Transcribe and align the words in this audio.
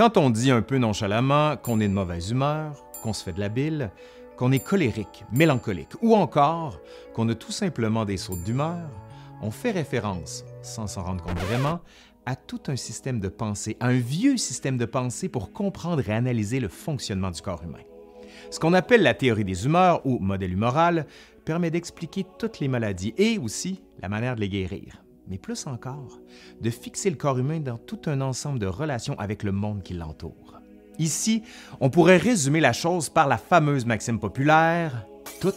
Quand 0.00 0.16
on 0.16 0.30
dit 0.30 0.50
un 0.50 0.62
peu 0.62 0.78
nonchalamment 0.78 1.58
qu'on 1.58 1.78
est 1.78 1.86
de 1.86 1.92
mauvaise 1.92 2.30
humeur, 2.30 2.72
qu'on 3.02 3.12
se 3.12 3.22
fait 3.22 3.34
de 3.34 3.38
la 3.38 3.50
bile, 3.50 3.90
qu'on 4.38 4.50
est 4.50 4.64
colérique, 4.64 5.26
mélancolique, 5.30 5.92
ou 6.00 6.14
encore 6.16 6.80
qu'on 7.12 7.28
a 7.28 7.34
tout 7.34 7.52
simplement 7.52 8.06
des 8.06 8.16
sautes 8.16 8.42
d'humeur, 8.42 8.88
on 9.42 9.50
fait 9.50 9.72
référence, 9.72 10.46
sans 10.62 10.86
s'en 10.86 11.02
rendre 11.02 11.22
compte 11.22 11.38
vraiment, 11.40 11.80
à 12.24 12.34
tout 12.34 12.62
un 12.68 12.76
système 12.76 13.20
de 13.20 13.28
pensée, 13.28 13.76
à 13.78 13.88
un 13.88 13.98
vieux 13.98 14.38
système 14.38 14.78
de 14.78 14.86
pensée 14.86 15.28
pour 15.28 15.52
comprendre 15.52 16.08
et 16.08 16.14
analyser 16.14 16.60
le 16.60 16.68
fonctionnement 16.68 17.30
du 17.30 17.42
corps 17.42 17.62
humain. 17.62 17.84
Ce 18.50 18.58
qu'on 18.58 18.72
appelle 18.72 19.02
la 19.02 19.12
théorie 19.12 19.44
des 19.44 19.66
humeurs 19.66 20.00
ou 20.06 20.18
modèle 20.18 20.54
humoral 20.54 21.04
permet 21.44 21.70
d'expliquer 21.70 22.24
toutes 22.38 22.58
les 22.58 22.68
maladies 22.68 23.12
et 23.18 23.36
aussi 23.36 23.82
la 24.00 24.08
manière 24.08 24.34
de 24.34 24.40
les 24.40 24.48
guérir. 24.48 25.04
Mais 25.30 25.38
plus 25.38 25.68
encore, 25.68 26.18
de 26.60 26.70
fixer 26.70 27.08
le 27.08 27.14
corps 27.14 27.38
humain 27.38 27.60
dans 27.60 27.78
tout 27.78 28.00
un 28.06 28.20
ensemble 28.20 28.58
de 28.58 28.66
relations 28.66 29.16
avec 29.18 29.44
le 29.44 29.52
monde 29.52 29.84
qui 29.84 29.94
l'entoure. 29.94 30.60
Ici, 30.98 31.44
on 31.78 31.88
pourrait 31.88 32.16
résumer 32.16 32.58
la 32.58 32.72
chose 32.72 33.08
par 33.08 33.28
la 33.28 33.38
fameuse 33.38 33.86
maxime 33.86 34.18
populaire 34.18 35.06
Tout 35.40 35.54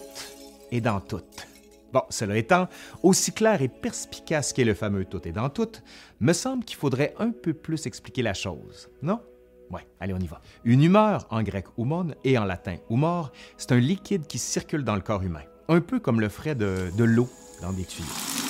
est 0.72 0.80
dans 0.80 0.99
tout. 0.99 1.23
Bon, 1.91 2.04
cela 2.09 2.38
étant, 2.38 2.68
aussi 3.02 3.34
clair 3.34 3.63
et 3.63 3.68
perspicace 3.68 4.54
qu'est 4.54 4.63
le 4.63 4.76
fameux 4.76 5.05
tout 5.05 5.27
est 5.27 5.32
dans 5.32 5.49
tout, 5.49 5.72
me 6.20 6.34
semble 6.34 6.63
qu'il 6.63 6.77
faudrait 6.77 7.16
un 7.18 7.32
peu 7.32 7.54
plus 7.54 7.88
expliquer 7.88 8.21
la 8.21 8.34
chose, 8.35 8.90
non? 9.02 9.21
Ouais, 9.71 9.88
allez, 9.99 10.13
on 10.13 10.20
y 10.20 10.27
va. 10.27 10.40
Une 10.66 10.84
humeur, 10.84 11.27
en 11.32 11.41
grec 11.41 11.66
humon 11.80 12.13
et 12.24 12.38
en 12.38 12.46
latin 12.46 12.76
humor, 12.91 13.32
c'est 13.58 13.71
un 13.71 13.80
liquide 13.80 14.27
qui 14.27 14.38
circule 14.38 14.84
dans 14.84 14.96
le 14.96 15.02
corps 15.02 15.24
humain, 15.24 15.44
un 15.68 15.82
peu 15.82 15.99
comme 15.99 16.20
le 16.20 16.30
ferait 16.30 16.55
de, 16.55 16.91
de 16.96 17.04
l'eau 17.04 17.27
dans 17.62 17.74
des 17.74 17.85
tuyaux. 17.85 18.43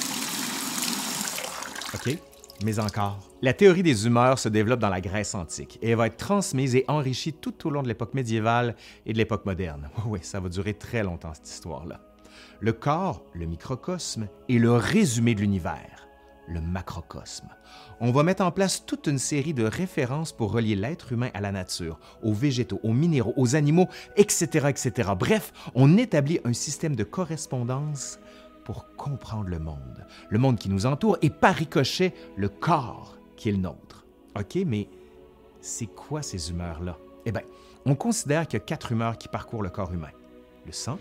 OK? 1.94 2.18
Mais 2.64 2.80
encore, 2.80 3.20
la 3.42 3.54
théorie 3.54 3.84
des 3.84 4.06
humeurs 4.06 4.40
se 4.40 4.48
développe 4.48 4.80
dans 4.80 4.90
la 4.90 5.02
Grèce 5.02 5.36
antique 5.36 5.80
et 5.82 5.90
elle 5.90 5.98
va 5.98 6.08
être 6.08 6.18
transmise 6.18 6.76
et 6.76 6.86
enrichie 6.88 7.34
tout 7.34 7.68
au 7.68 7.70
long 7.70 7.84
de 7.84 7.88
l'époque 7.88 8.14
médiévale 8.14 8.76
et 9.06 9.14
de 9.14 9.18
l'époque 9.18 9.46
moderne. 9.46 9.90
Oui, 10.06 10.20
ça 10.22 10.40
va 10.40 10.50
durer 10.50 10.74
très 10.74 11.04
longtemps, 11.04 11.34
cette 11.34 11.50
histoire-là. 11.50 12.00
Le 12.60 12.72
corps, 12.72 13.24
le 13.34 13.46
microcosme, 13.46 14.28
est 14.50 14.58
le 14.58 14.72
résumé 14.72 15.36
de 15.36 15.42
l'univers, 15.42 16.08
le 16.48 16.62
macrocosme. 16.62 17.50
On 18.00 18.12
va 18.12 18.24
mettre 18.24 18.44
en 18.44 18.52
place 18.52 18.86
toute 18.86 19.08
une 19.08 19.20
série 19.20 19.54
de 19.54 19.66
références 19.66 20.32
pour 20.32 20.52
relier 20.52 20.76
l'être 20.76 21.12
humain 21.12 21.30
à 21.34 21.42
la 21.42 21.52
nature, 21.52 22.00
aux 22.24 22.34
végétaux, 22.34 22.80
aux 22.84 22.94
minéraux, 22.94 23.34
aux 23.36 23.56
animaux, 23.56 23.88
etc., 24.16 24.68
etc. 24.70 25.12
Bref, 25.18 25.52
on 25.76 25.98
établit 25.98 26.40
un 26.46 26.54
système 26.54 26.96
de 26.96 27.04
correspondance 27.04 28.20
pour 28.64 28.96
comprendre 28.96 29.50
le 29.50 29.60
monde, 29.60 30.06
le 30.30 30.40
monde 30.40 30.58
qui 30.58 30.70
nous 30.70 30.86
entoure 30.86 31.18
et 31.22 31.30
par 31.30 31.56
ricochet, 31.56 32.14
le 32.36 32.50
corps 32.50 33.18
qui 33.36 33.50
est 33.50 33.54
le 33.54 33.58
nôtre. 33.58 34.06
OK, 34.38 34.58
mais 34.66 34.88
c'est 35.62 35.88
quoi 35.88 36.22
ces 36.22 36.50
humeurs-là? 36.50 36.98
Eh 37.26 37.32
bien, 37.32 37.44
on 37.86 37.96
considère 37.96 38.48
qu'il 38.48 38.60
y 38.60 38.62
a 38.62 38.66
quatre 38.66 38.92
humeurs 38.92 39.18
qui 39.18 39.28
parcourent 39.28 39.64
le 39.64 39.70
corps 39.70 39.94
humain. 39.94 40.12
Le 40.66 40.72
sang, 40.72 40.98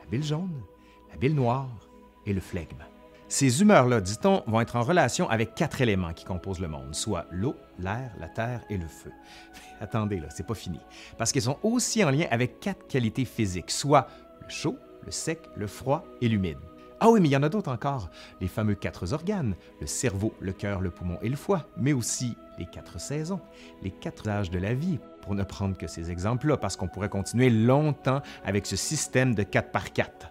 la 0.00 0.06
bile 0.06 0.24
jaune, 0.24 0.62
la 1.10 1.16
bile 1.16 1.34
noire 1.34 1.88
et 2.26 2.32
le 2.32 2.40
flegme. 2.40 2.84
Ces 3.28 3.62
humeurs-là, 3.62 4.00
dit-on, 4.00 4.42
vont 4.46 4.60
être 4.60 4.76
en 4.76 4.82
relation 4.82 5.28
avec 5.28 5.54
quatre 5.54 5.80
éléments 5.80 6.12
qui 6.12 6.24
composent 6.24 6.60
le 6.60 6.68
monde, 6.68 6.94
soit 6.94 7.26
l'eau, 7.30 7.56
l'air, 7.78 8.12
la 8.20 8.28
terre 8.28 8.62
et 8.68 8.76
le 8.76 8.86
feu. 8.86 9.10
Attendez, 9.80 10.20
là, 10.20 10.28
c'est 10.30 10.46
pas 10.46 10.54
fini. 10.54 10.78
Parce 11.18 11.32
qu'ils 11.32 11.42
sont 11.42 11.58
aussi 11.62 12.04
en 12.04 12.10
lien 12.10 12.26
avec 12.30 12.60
quatre 12.60 12.86
qualités 12.86 13.24
physiques, 13.24 13.70
soit 13.70 14.06
le 14.42 14.48
chaud, 14.48 14.76
le 15.04 15.10
sec, 15.10 15.40
le 15.56 15.66
froid 15.66 16.04
et 16.20 16.28
l'humide. 16.28 16.58
Ah 17.06 17.10
oui, 17.10 17.20
mais 17.20 17.28
il 17.28 17.32
y 17.32 17.36
en 17.36 17.42
a 17.42 17.50
d'autres 17.50 17.70
encore. 17.70 18.08
Les 18.40 18.48
fameux 18.48 18.74
quatre 18.74 19.12
organes, 19.12 19.56
le 19.78 19.86
cerveau, 19.86 20.32
le 20.40 20.54
cœur, 20.54 20.80
le 20.80 20.88
poumon 20.88 21.18
et 21.20 21.28
le 21.28 21.36
foie, 21.36 21.66
mais 21.76 21.92
aussi 21.92 22.34
les 22.58 22.64
quatre 22.64 22.98
saisons, 22.98 23.42
les 23.82 23.90
quatre 23.90 24.26
âges 24.26 24.48
de 24.48 24.58
la 24.58 24.72
vie, 24.72 24.98
pour 25.20 25.34
ne 25.34 25.42
prendre 25.42 25.76
que 25.76 25.86
ces 25.86 26.10
exemples-là, 26.10 26.56
parce 26.56 26.76
qu'on 26.76 26.88
pourrait 26.88 27.10
continuer 27.10 27.50
longtemps 27.50 28.22
avec 28.42 28.64
ce 28.64 28.76
système 28.76 29.34
de 29.34 29.42
4 29.42 29.70
par 29.70 29.92
4. 29.92 30.30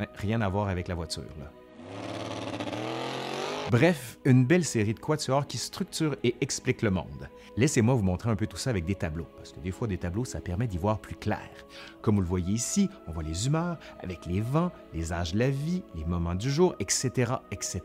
Hein, 0.00 0.06
rien 0.16 0.40
à 0.40 0.48
voir 0.48 0.66
avec 0.66 0.88
la 0.88 0.96
voiture, 0.96 1.22
là. 1.38 1.46
Bref, 3.70 4.09
une 4.24 4.44
belle 4.44 4.64
série 4.64 4.94
de 4.94 5.00
quatuors 5.00 5.46
qui 5.46 5.56
structure 5.58 6.16
et 6.24 6.34
explique 6.40 6.82
le 6.82 6.90
monde. 6.90 7.28
Laissez-moi 7.56 7.94
vous 7.94 8.02
montrer 8.02 8.30
un 8.30 8.36
peu 8.36 8.46
tout 8.46 8.56
ça 8.56 8.70
avec 8.70 8.84
des 8.84 8.94
tableaux, 8.94 9.26
parce 9.36 9.52
que 9.52 9.60
des 9.60 9.70
fois 9.70 9.88
des 9.88 9.98
tableaux, 9.98 10.24
ça 10.24 10.40
permet 10.40 10.66
d'y 10.66 10.78
voir 10.78 10.98
plus 10.98 11.16
clair. 11.16 11.48
Comme 12.02 12.16
vous 12.16 12.20
le 12.20 12.26
voyez 12.26 12.52
ici, 12.52 12.88
on 13.06 13.12
voit 13.12 13.22
les 13.22 13.46
humeurs 13.46 13.78
avec 14.00 14.26
les 14.26 14.40
vents, 14.40 14.70
les 14.94 15.12
âges 15.12 15.32
de 15.32 15.38
la 15.38 15.50
vie, 15.50 15.82
les 15.94 16.04
moments 16.04 16.34
du 16.34 16.50
jour, 16.50 16.74
etc., 16.80 17.32
etc. 17.50 17.82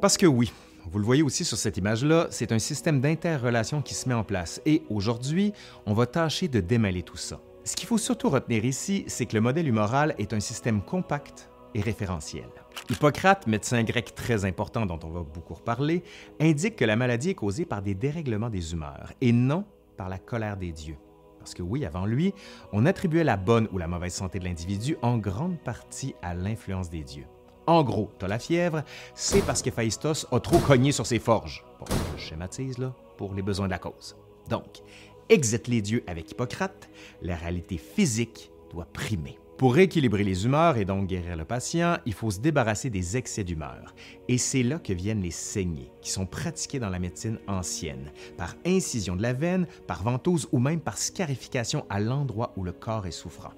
Parce 0.00 0.16
que 0.16 0.26
oui, 0.26 0.52
vous 0.90 0.98
le 0.98 1.04
voyez 1.04 1.22
aussi 1.22 1.44
sur 1.44 1.58
cette 1.58 1.76
image-là, 1.76 2.28
c'est 2.30 2.52
un 2.52 2.58
système 2.58 3.00
d'interrelation 3.00 3.82
qui 3.82 3.94
se 3.94 4.08
met 4.08 4.14
en 4.14 4.24
place. 4.24 4.60
Et 4.64 4.82
aujourd'hui, 4.88 5.52
on 5.86 5.94
va 5.94 6.06
tâcher 6.06 6.48
de 6.48 6.60
démêler 6.60 7.02
tout 7.02 7.16
ça. 7.16 7.40
Ce 7.68 7.76
qu'il 7.76 7.86
faut 7.86 7.98
surtout 7.98 8.30
retenir 8.30 8.64
ici, 8.64 9.04
c'est 9.08 9.26
que 9.26 9.34
le 9.34 9.42
modèle 9.42 9.68
humoral 9.68 10.14
est 10.16 10.32
un 10.32 10.40
système 10.40 10.80
compact 10.80 11.50
et 11.74 11.82
référentiel. 11.82 12.48
Hippocrate, 12.88 13.46
médecin 13.46 13.82
grec 13.82 14.14
très 14.14 14.46
important 14.46 14.86
dont 14.86 14.98
on 15.04 15.10
va 15.10 15.20
beaucoup 15.20 15.52
reparler, 15.52 16.02
indique 16.40 16.76
que 16.76 16.86
la 16.86 16.96
maladie 16.96 17.28
est 17.28 17.34
causée 17.34 17.66
par 17.66 17.82
des 17.82 17.94
dérèglements 17.94 18.48
des 18.48 18.72
humeurs 18.72 19.12
et 19.20 19.32
non 19.32 19.66
par 19.98 20.08
la 20.08 20.16
colère 20.16 20.56
des 20.56 20.72
dieux. 20.72 20.96
Parce 21.40 21.52
que 21.52 21.60
oui, 21.60 21.84
avant 21.84 22.06
lui, 22.06 22.32
on 22.72 22.86
attribuait 22.86 23.22
la 23.22 23.36
bonne 23.36 23.68
ou 23.70 23.76
la 23.76 23.86
mauvaise 23.86 24.14
santé 24.14 24.38
de 24.38 24.44
l'individu 24.44 24.96
en 25.02 25.18
grande 25.18 25.58
partie 25.58 26.14
à 26.22 26.32
l'influence 26.32 26.88
des 26.88 27.04
dieux. 27.04 27.26
En 27.66 27.82
gros, 27.82 28.10
t'as 28.18 28.28
la 28.28 28.38
fièvre, 28.38 28.82
c'est 29.12 29.44
parce 29.44 29.60
qu'Héphaïstos 29.60 30.26
a 30.32 30.40
trop 30.40 30.58
cogné 30.60 30.90
sur 30.90 31.04
ses 31.04 31.18
forges. 31.18 31.66
Bon, 31.80 31.84
je 32.16 32.22
schématise 32.22 32.78
là, 32.78 32.94
pour 33.18 33.34
les 33.34 33.42
besoins 33.42 33.66
de 33.66 33.72
la 33.72 33.78
cause. 33.78 34.16
Donc, 34.48 34.80
exit 35.28 35.68
les 35.68 35.82
dieux 35.82 36.02
avec 36.06 36.30
Hippocrate, 36.30 36.88
la 37.22 37.36
réalité 37.36 37.78
physique 37.78 38.50
doit 38.72 38.86
primer. 38.92 39.38
Pour 39.58 39.74
rééquilibrer 39.74 40.22
les 40.22 40.44
humeurs 40.44 40.76
et 40.76 40.84
donc 40.84 41.08
guérir 41.08 41.36
le 41.36 41.44
patient, 41.44 41.98
il 42.06 42.12
faut 42.12 42.30
se 42.30 42.38
débarrasser 42.38 42.90
des 42.90 43.16
excès 43.16 43.42
d'humeur. 43.42 43.92
Et 44.28 44.38
c'est 44.38 44.62
là 44.62 44.78
que 44.78 44.92
viennent 44.92 45.20
les 45.20 45.32
saignées, 45.32 45.90
qui 46.00 46.12
sont 46.12 46.26
pratiquées 46.26 46.78
dans 46.78 46.90
la 46.90 47.00
médecine 47.00 47.40
ancienne, 47.48 48.12
par 48.36 48.54
incision 48.64 49.16
de 49.16 49.22
la 49.22 49.32
veine, 49.32 49.66
par 49.88 50.04
ventouse 50.04 50.48
ou 50.52 50.60
même 50.60 50.80
par 50.80 50.96
scarification 50.96 51.84
à 51.90 51.98
l'endroit 51.98 52.52
où 52.56 52.62
le 52.62 52.70
corps 52.70 53.08
est 53.08 53.10
souffrant. 53.10 53.52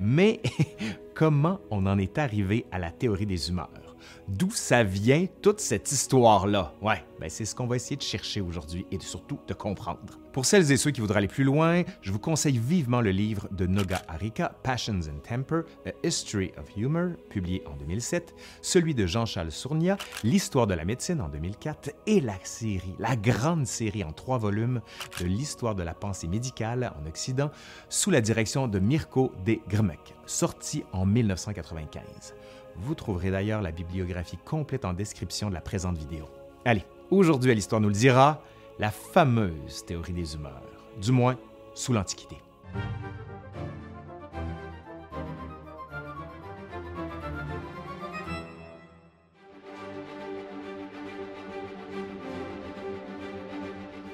Mais 0.00 0.42
comment 1.14 1.60
on 1.70 1.86
en 1.86 1.96
est 1.96 2.18
arrivé 2.18 2.66
à 2.72 2.80
la 2.80 2.90
théorie 2.90 3.26
des 3.26 3.48
humeurs? 3.48 3.85
D'où 4.28 4.50
ça 4.50 4.82
vient 4.82 5.26
toute 5.42 5.60
cette 5.60 5.92
histoire-là? 5.92 6.72
Ouais, 6.82 7.04
ben 7.20 7.30
c'est 7.30 7.44
ce 7.44 7.54
qu'on 7.54 7.66
va 7.66 7.76
essayer 7.76 7.96
de 7.96 8.02
chercher 8.02 8.40
aujourd'hui 8.40 8.84
et 8.90 8.98
surtout 9.00 9.38
de 9.46 9.54
comprendre. 9.54 10.18
Pour 10.32 10.44
celles 10.44 10.70
et 10.70 10.76
ceux 10.76 10.90
qui 10.90 11.00
voudraient 11.00 11.18
aller 11.18 11.28
plus 11.28 11.44
loin, 11.44 11.82
je 12.02 12.12
vous 12.12 12.18
conseille 12.18 12.58
vivement 12.58 13.00
le 13.00 13.10
livre 13.10 13.48
de 13.52 13.66
Noga 13.66 14.02
Arika, 14.06 14.52
Passions 14.62 15.00
and 15.08 15.20
Temper, 15.26 15.62
A 15.86 15.92
History 16.06 16.52
of 16.58 16.76
Humor, 16.76 17.12
publié 17.30 17.62
en 17.66 17.74
2007, 17.76 18.34
celui 18.60 18.94
de 18.94 19.06
Jean-Charles 19.06 19.52
Sournia, 19.52 19.96
L'histoire 20.24 20.66
de 20.66 20.74
la 20.74 20.84
médecine 20.84 21.20
en 21.20 21.28
2004 21.28 21.90
et 22.06 22.20
la 22.20 22.36
série, 22.42 22.94
la 22.98 23.16
grande 23.16 23.66
série 23.66 24.04
en 24.04 24.12
trois 24.12 24.38
volumes 24.38 24.80
de 25.20 25.24
l'histoire 25.24 25.74
de 25.74 25.82
la 25.82 25.94
pensée 25.94 26.28
médicale 26.28 26.92
en 27.00 27.06
Occident 27.08 27.50
sous 27.88 28.10
la 28.10 28.20
direction 28.20 28.68
de 28.68 28.78
Mirko 28.78 29.32
D. 29.44 29.62
Grmek, 29.68 30.14
sorti 30.26 30.84
en 30.92 31.06
1995. 31.06 32.34
Vous 32.78 32.94
trouverez 32.94 33.30
d'ailleurs 33.30 33.62
la 33.62 33.72
bibliographie 33.72 34.38
complète 34.44 34.84
en 34.84 34.92
description 34.92 35.48
de 35.48 35.54
la 35.54 35.60
présente 35.60 35.96
vidéo. 35.96 36.26
Allez, 36.64 36.84
aujourd'hui 37.10 37.50
à 37.50 37.54
l'Histoire 37.54 37.80
nous 37.80 37.88
le 37.88 37.94
dira, 37.94 38.42
la 38.78 38.90
fameuse 38.90 39.84
théorie 39.84 40.12
des 40.12 40.34
humeurs, 40.34 40.62
du 41.00 41.12
moins 41.12 41.38
sous 41.74 41.92
l'Antiquité. 41.92 42.36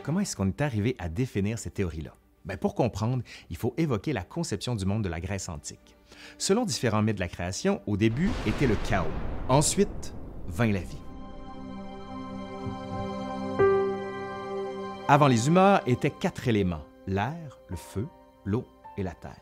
Comment 0.02 0.20
est-ce 0.20 0.34
qu'on 0.34 0.48
est 0.48 0.60
arrivé 0.60 0.96
à 0.98 1.08
définir 1.08 1.58
cette 1.58 1.74
théorie-là? 1.74 2.14
Ben, 2.44 2.56
pour 2.56 2.74
comprendre, 2.74 3.22
il 3.50 3.56
faut 3.56 3.72
évoquer 3.76 4.12
la 4.12 4.24
conception 4.24 4.74
du 4.74 4.84
monde 4.84 5.04
de 5.04 5.08
la 5.08 5.20
Grèce 5.20 5.48
antique. 5.48 5.96
Selon 6.38 6.64
différents 6.64 7.02
mythes 7.02 7.16
de 7.16 7.20
la 7.20 7.28
création, 7.28 7.80
au 7.86 7.96
début 7.96 8.30
était 8.46 8.66
le 8.66 8.76
chaos. 8.88 9.06
Ensuite, 9.48 10.14
vint 10.48 10.72
la 10.72 10.80
vie. 10.80 10.96
Avant 15.08 15.26
les 15.26 15.48
humeurs 15.48 15.82
étaient 15.86 16.10
quatre 16.10 16.48
éléments 16.48 16.84
l'air, 17.06 17.58
le 17.68 17.76
feu, 17.76 18.06
l'eau 18.44 18.64
et 18.96 19.02
la 19.02 19.12
terre. 19.12 19.40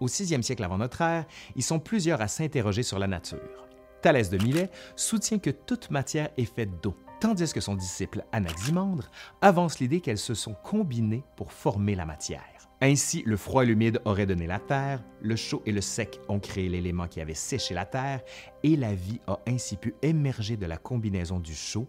Au 0.00 0.08
sixième 0.08 0.42
siècle 0.42 0.64
avant 0.64 0.78
notre 0.78 1.00
ère, 1.02 1.26
ils 1.56 1.62
sont 1.62 1.78
plusieurs 1.78 2.20
à 2.20 2.28
s'interroger 2.28 2.82
sur 2.82 2.98
la 2.98 3.06
nature. 3.06 3.66
Thalès 4.02 4.30
de 4.30 4.38
Milet 4.38 4.70
soutient 4.96 5.38
que 5.38 5.50
toute 5.50 5.90
matière 5.90 6.30
est 6.36 6.46
faite 6.46 6.82
d'eau, 6.82 6.94
tandis 7.20 7.52
que 7.52 7.60
son 7.60 7.74
disciple 7.74 8.24
Anaximandre 8.32 9.10
avance 9.42 9.78
l'idée 9.78 10.00
qu'elles 10.00 10.18
se 10.18 10.34
sont 10.34 10.54
combinées 10.54 11.24
pour 11.36 11.52
former 11.52 11.94
la 11.94 12.06
matière. 12.06 12.49
Ainsi, 12.82 13.22
le 13.26 13.36
froid 13.36 13.62
et 13.62 13.66
l'humide 13.66 14.00
auraient 14.06 14.26
donné 14.26 14.46
la 14.46 14.58
terre, 14.58 15.02
le 15.20 15.36
chaud 15.36 15.62
et 15.66 15.72
le 15.72 15.82
sec 15.82 16.18
ont 16.28 16.38
créé 16.38 16.68
l'élément 16.70 17.08
qui 17.08 17.20
avait 17.20 17.34
séché 17.34 17.74
la 17.74 17.84
terre, 17.84 18.22
et 18.62 18.74
la 18.74 18.94
vie 18.94 19.20
a 19.26 19.38
ainsi 19.46 19.76
pu 19.76 19.94
émerger 20.00 20.56
de 20.56 20.64
la 20.64 20.78
combinaison 20.78 21.40
du 21.40 21.54
chaud 21.54 21.86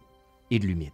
et 0.49 0.59
de 0.59 0.67
l'humide. 0.67 0.91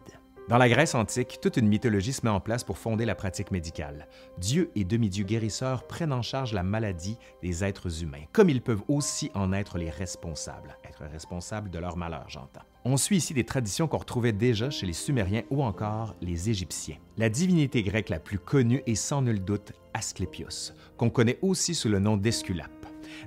Dans 0.49 0.59
la 0.59 0.69
Grèce 0.69 0.95
antique, 0.95 1.39
toute 1.41 1.57
une 1.57 1.67
mythologie 1.67 2.13
se 2.13 2.23
met 2.23 2.31
en 2.31 2.39
place 2.39 2.63
pour 2.63 2.77
fonder 2.77 3.05
la 3.05 3.15
pratique 3.15 3.51
médicale. 3.51 4.07
Dieu 4.37 4.71
et 4.75 4.85
demi-dieux 4.85 5.25
guérisseurs 5.25 5.87
prennent 5.87 6.13
en 6.13 6.21
charge 6.21 6.53
la 6.53 6.63
maladie 6.63 7.17
des 7.41 7.65
êtres 7.65 8.03
humains, 8.03 8.23
comme 8.31 8.49
ils 8.49 8.61
peuvent 8.61 8.83
aussi 8.87 9.29
en 9.33 9.51
être 9.51 9.77
les 9.77 9.89
responsables, 9.89 10.77
être 11.03 11.11
responsables 11.11 11.69
de 11.69 11.79
leur 11.79 11.97
malheur, 11.97 12.25
j'entends. 12.27 12.61
On 12.85 12.97
suit 12.97 13.17
ici 13.17 13.33
des 13.33 13.43
traditions 13.43 13.87
qu'on 13.87 13.97
retrouvait 13.97 14.31
déjà 14.31 14.69
chez 14.69 14.85
les 14.85 14.93
Sumériens 14.93 15.43
ou 15.49 15.63
encore 15.63 16.15
les 16.21 16.49
Égyptiens. 16.49 16.97
La 17.17 17.29
divinité 17.29 17.83
grecque 17.83 18.09
la 18.09 18.19
plus 18.19 18.39
connue 18.39 18.83
est 18.85 18.95
sans 18.95 19.21
nul 19.21 19.43
doute 19.43 19.73
Asclépios, 19.93 20.73
qu'on 20.97 21.09
connaît 21.09 21.39
aussi 21.41 21.75
sous 21.75 21.89
le 21.89 21.99
nom 21.99 22.17
d'Esculape. 22.17 22.71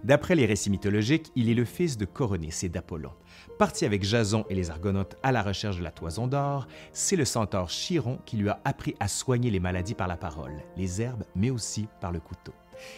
D'après 0.05 0.35
les 0.35 0.47
récits 0.47 0.71
mythologiques, 0.71 1.33
il 1.35 1.49
est 1.49 1.55
le 1.55 1.65
fils 1.65 1.97
de 1.97 2.05
Coronis 2.05 2.61
et 2.63 2.69
d'Apollon. 2.69 3.13
Parti 3.59 3.85
avec 3.85 4.05
Jason 4.05 4.45
et 4.49 4.55
les 4.55 4.71
Argonautes 4.71 5.17
à 5.23 5.33
la 5.33 5.43
recherche 5.43 5.79
de 5.79 5.83
la 5.83 5.91
toison 5.91 6.27
d'or, 6.27 6.69
c'est 6.93 7.17
le 7.17 7.25
centaure 7.25 7.69
Chiron 7.69 8.19
qui 8.25 8.37
lui 8.37 8.49
a 8.49 8.61
appris 8.65 8.95
à 9.01 9.09
soigner 9.09 9.51
les 9.51 9.61
maladies 9.61 9.95
par 9.95 10.09
la 10.09 10.17
parole, 10.17 10.63
les 10.77 11.03
herbes, 11.03 11.25
mais 11.35 11.51
aussi 11.51 11.89
par 12.01 12.13
le 12.13 12.21
couteau. 12.21 12.53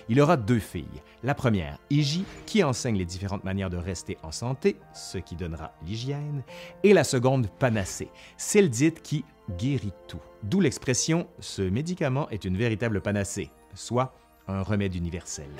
Il 0.08 0.20
aura 0.20 0.36
deux 0.36 0.58
filles. 0.58 1.02
La 1.22 1.34
première, 1.34 1.78
Hygie, 1.90 2.24
qui 2.46 2.62
enseigne 2.62 2.96
les 2.96 3.04
différentes 3.04 3.44
manières 3.44 3.70
de 3.70 3.76
rester 3.76 4.18
en 4.22 4.32
santé, 4.32 4.76
ce 4.94 5.18
qui 5.18 5.36
donnera 5.36 5.72
l'hygiène, 5.86 6.42
et 6.82 6.92
la 6.92 7.04
seconde, 7.04 7.48
Panacée, 7.58 8.08
celle 8.36 8.70
dite 8.70 9.02
qui 9.02 9.24
guérit 9.58 9.92
tout. 10.08 10.20
D'où 10.42 10.60
l'expression 10.60 11.26
ce 11.40 11.62
médicament 11.62 12.28
est 12.30 12.44
une 12.44 12.56
véritable 12.56 13.00
panacée, 13.00 13.50
soit 13.74 14.14
un 14.48 14.62
remède 14.62 14.94
universel. 14.94 15.50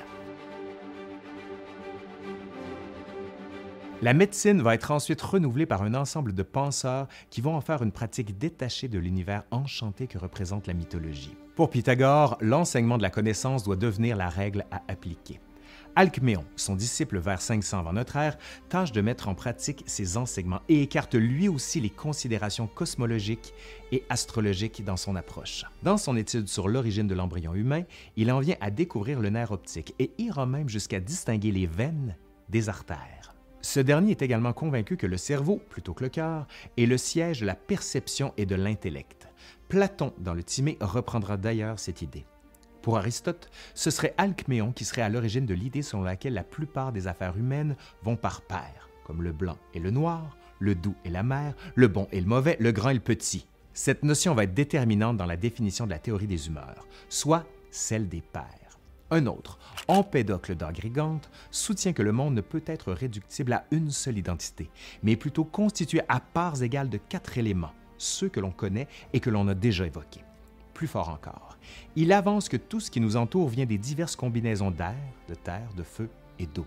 La 4.03 4.13
médecine 4.13 4.61
va 4.61 4.75
être 4.75 4.91
ensuite 4.91 5.21
renouvelée 5.21 5.65
par 5.65 5.81
un 5.81 5.93
ensemble 5.93 6.33
de 6.33 6.43
penseurs 6.43 7.07
qui 7.29 7.39
vont 7.39 7.55
en 7.55 7.61
faire 7.61 7.81
une 7.83 7.93
pratique 7.93 8.37
détachée 8.37 8.89
de 8.89 8.99
l'univers 8.99 9.43
enchanté 9.49 10.07
que 10.07 10.17
représente 10.17 10.67
la 10.67 10.73
mythologie. 10.73 11.37
Pour 11.55 11.69
Pythagore, 11.69 12.37
l'enseignement 12.41 12.97
de 12.97 13.01
la 13.01 13.09
connaissance 13.09 13.63
doit 13.63 13.77
devenir 13.77 14.17
la 14.17 14.27
règle 14.27 14.65
à 14.71 14.81
appliquer. 14.89 15.39
Alcméon, 15.95 16.43
son 16.57 16.75
disciple 16.75 17.17
vers 17.17 17.41
500 17.41 17.79
avant 17.79 17.93
notre 17.93 18.17
ère, 18.17 18.37
tâche 18.67 18.91
de 18.91 18.99
mettre 18.99 19.29
en 19.29 19.35
pratique 19.35 19.85
ses 19.85 20.17
enseignements 20.17 20.63
et 20.67 20.81
écarte 20.81 21.15
lui 21.15 21.47
aussi 21.47 21.79
les 21.79 21.89
considérations 21.89 22.67
cosmologiques 22.67 23.53
et 23.93 24.03
astrologiques 24.09 24.83
dans 24.83 24.97
son 24.97 25.15
approche. 25.15 25.63
Dans 25.81 25.95
son 25.95 26.17
étude 26.17 26.49
sur 26.49 26.67
l'origine 26.67 27.07
de 27.07 27.15
l'embryon 27.15 27.55
humain, 27.55 27.83
il 28.17 28.33
en 28.33 28.41
vient 28.41 28.57
à 28.59 28.69
découvrir 28.69 29.21
le 29.21 29.29
nerf 29.29 29.51
optique 29.51 29.95
et 29.97 30.11
ira 30.17 30.45
même 30.45 30.67
jusqu'à 30.67 30.99
distinguer 30.99 31.53
les 31.53 31.67
veines 31.67 32.17
des 32.49 32.67
artères. 32.67 33.32
Ce 33.63 33.79
dernier 33.79 34.11
est 34.11 34.21
également 34.21 34.51
convaincu 34.51 34.97
que 34.97 35.07
le 35.07 35.15
cerveau, 35.15 35.61
plutôt 35.69 35.93
que 35.93 36.03
le 36.03 36.09
cœur, 36.09 36.47
est 36.77 36.85
le 36.85 36.97
siège 36.97 37.39
de 37.39 37.45
la 37.45 37.55
perception 37.55 38.33
et 38.35 38.45
de 38.45 38.55
l'intellect. 38.55 39.29
Platon, 39.69 40.13
dans 40.19 40.33
le 40.33 40.43
Timée, 40.43 40.77
reprendra 40.81 41.37
d'ailleurs 41.37 41.79
cette 41.79 42.01
idée. 42.01 42.25
Pour 42.81 42.97
Aristote, 42.97 43.49
ce 43.73 43.89
serait 43.89 44.13
Alcméon 44.17 44.73
qui 44.73 44.83
serait 44.83 45.01
à 45.01 45.07
l'origine 45.07 45.45
de 45.45 45.53
l'idée 45.53 45.81
selon 45.81 46.03
laquelle 46.03 46.33
la 46.33 46.43
plupart 46.43 46.91
des 46.91 47.07
affaires 47.07 47.37
humaines 47.37 47.77
vont 48.03 48.17
par 48.17 48.41
paires, 48.41 48.89
comme 49.05 49.23
le 49.23 49.31
blanc 49.31 49.57
et 49.73 49.79
le 49.79 49.91
noir, 49.91 50.37
le 50.59 50.75
doux 50.75 50.95
et 51.05 51.09
la 51.09 51.23
mer, 51.23 51.55
le 51.75 51.87
bon 51.87 52.09
et 52.11 52.19
le 52.19 52.27
mauvais, 52.27 52.57
le 52.59 52.73
grand 52.73 52.89
et 52.89 52.95
le 52.95 52.99
petit. 52.99 53.47
Cette 53.73 54.03
notion 54.03 54.35
va 54.35 54.43
être 54.43 54.53
déterminante 54.53 55.15
dans 55.15 55.25
la 55.25 55.37
définition 55.37 55.85
de 55.85 55.91
la 55.91 55.99
théorie 55.99 56.27
des 56.27 56.47
humeurs, 56.47 56.85
soit 57.07 57.45
celle 57.71 58.09
des 58.09 58.21
paires. 58.21 58.62
Un 59.13 59.27
autre, 59.27 59.59
Empédocle 59.87 60.55
d'Agrigante, 60.55 61.29
soutient 61.51 61.93
que 61.93 62.01
le 62.01 62.11
monde 62.11 62.33
ne 62.33 62.41
peut 62.41 62.63
être 62.65 62.91
réductible 62.91 63.53
à 63.53 63.65
une 63.69 63.91
seule 63.91 64.17
identité, 64.17 64.71
mais 65.03 65.15
plutôt 65.15 65.43
constitué 65.43 66.01
à 66.07 66.19
parts 66.19 66.63
égales 66.63 66.89
de 66.89 66.97
quatre 66.97 67.37
éléments, 67.37 67.73
ceux 67.99 68.27
que 68.27 68.39
l'on 68.39 68.49
connaît 68.49 68.87
et 69.13 69.19
que 69.19 69.29
l'on 69.29 69.47
a 69.47 69.53
déjà 69.53 69.85
évoqués. 69.85 70.23
Plus 70.73 70.87
fort 70.87 71.09
encore, 71.09 71.59
il 71.95 72.11
avance 72.11 72.49
que 72.49 72.57
tout 72.57 72.79
ce 72.79 72.89
qui 72.89 73.01
nous 73.01 73.15
entoure 73.15 73.49
vient 73.49 73.67
des 73.67 73.77
diverses 73.77 74.15
combinaisons 74.15 74.71
d'air, 74.71 74.95
de 75.29 75.35
terre, 75.35 75.69
de 75.77 75.83
feu 75.83 76.09
et 76.39 76.47
d'eau. 76.47 76.65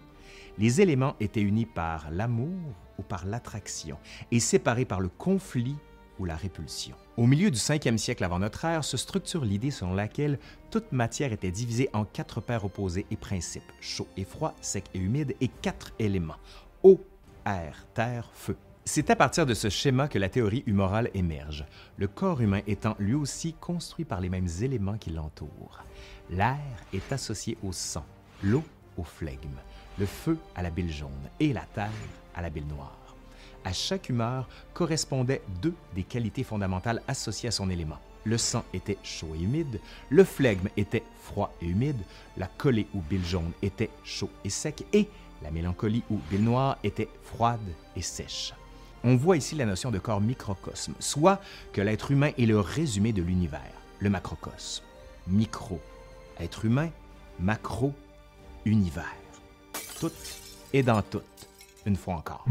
Les 0.57 0.81
éléments 0.81 1.17
étaient 1.19 1.43
unis 1.43 1.67
par 1.67 2.13
l'amour 2.13 2.61
ou 2.97 3.03
par 3.03 3.27
l'attraction 3.27 3.99
et 4.31 4.39
séparés 4.39 4.85
par 4.85 5.01
le 5.01 5.09
conflit 5.09 5.75
ou 6.21 6.25
la 6.25 6.37
répulsion. 6.37 6.97
Au 7.17 7.27
milieu 7.27 7.51
du 7.51 7.59
5e 7.59 7.97
siècle 7.97 8.25
avant 8.25 8.39
notre 8.39 8.67
ère 8.67 8.85
se 8.85 8.99
structure 8.99 9.43
l'idée 9.43 9.71
selon 9.71 9.95
laquelle 9.95 10.39
toute 10.71 10.93
matière 10.93 11.33
était 11.33 11.51
divisée 11.51 11.89
en 11.95 12.05
quatre 12.05 12.43
paires 12.43 12.67
opposées 12.67 13.07
et 13.11 13.17
principes, 13.17 13.73
chaud 13.81 14.07
et 14.19 14.25
froid, 14.25 14.55
sec 14.61 14.85
et 14.93 14.99
humide, 14.99 15.35
et 15.41 15.49
quatre 15.49 15.93
éléments, 15.99 16.37
eau, 16.83 17.01
air, 17.47 17.87
terre, 17.95 18.29
feu. 18.35 18.55
C'est 18.85 19.09
à 19.09 19.17
partir 19.17 19.47
de 19.47 19.55
ce 19.55 19.71
schéma 19.71 20.09
que 20.09 20.19
la 20.19 20.29
théorie 20.29 20.63
humorale 20.67 21.11
émerge, 21.15 21.65
le 21.97 22.07
corps 22.07 22.43
humain 22.43 22.61
étant 22.67 22.97
lui 22.99 23.15
aussi 23.15 23.55
construit 23.55 24.05
par 24.05 24.21
les 24.21 24.29
mêmes 24.29 24.49
éléments 24.61 24.99
qui 24.99 25.09
l'entourent. 25.09 25.85
L'air 26.29 26.59
est 26.93 27.13
associé 27.13 27.57
au 27.63 27.73
sang, 27.73 28.05
l'eau 28.43 28.63
au 28.99 29.05
flegme, 29.05 29.57
le 29.99 30.05
feu 30.05 30.37
à 30.55 30.63
la 30.63 30.69
bile 30.69 30.93
jaune 30.93 31.31
et 31.41 31.55
la 31.55 31.65
terre 31.75 31.89
à 32.35 32.43
la 32.43 32.51
bile 32.51 32.67
noire 32.67 33.06
à 33.67 33.73
chaque 33.73 34.09
humeur 34.09 34.49
correspondaient 34.75 35.43
deux 35.61 35.75
des 35.97 36.05
qualités 36.05 36.45
fondamentales 36.45 37.03
associées 37.09 37.49
à 37.49 37.53
son 37.53 37.69
élément. 37.69 37.99
Le 38.25 38.39
sang 38.39 38.65
était 38.73 38.97
chaud 39.03 39.35
et 39.35 39.43
humide, 39.43 39.81
le 40.09 40.23
flegme 40.23 40.69
était 40.77 41.03
froid 41.21 41.53
et 41.61 41.67
humide, 41.67 42.01
la 42.37 42.47
collée 42.47 42.87
ou 42.95 43.01
bile 43.01 43.25
jaune 43.25 43.51
était 43.63 43.91
chaud 44.05 44.31
et 44.45 44.51
sec 44.51 44.85
et 44.93 45.09
la 45.43 45.51
mélancolie 45.51 46.05
ou 46.11 46.21
bile 46.31 46.45
noire 46.45 46.79
était 46.85 47.09
froide 47.25 47.59
et 47.97 48.03
sèche. 48.03 48.55
On 49.03 49.17
voit 49.17 49.37
ici 49.37 49.57
la 49.57 49.67
notion 49.67 49.91
de 49.91 49.99
corps 49.99 50.21
microcosme, 50.21 50.95
soit 51.01 51.41
que 51.73 51.81
l'être 51.81 52.13
humain 52.13 52.31
est 52.39 52.47
le 52.47 52.61
résumé 52.61 53.13
de 53.13 53.23
l'univers, 53.23 53.61
le 53.99 54.11
macrocosme. 54.11 54.85
Micro, 55.27 55.81
être 56.39 56.65
humain, 56.65 56.91
macro, 57.41 57.93
univers. 58.65 59.05
Tout 59.99 60.13
et 60.73 60.85
dans 60.85 61.03
tout, 61.03 61.23
une 61.85 61.97
fois 61.97 62.15
encore. 62.15 62.45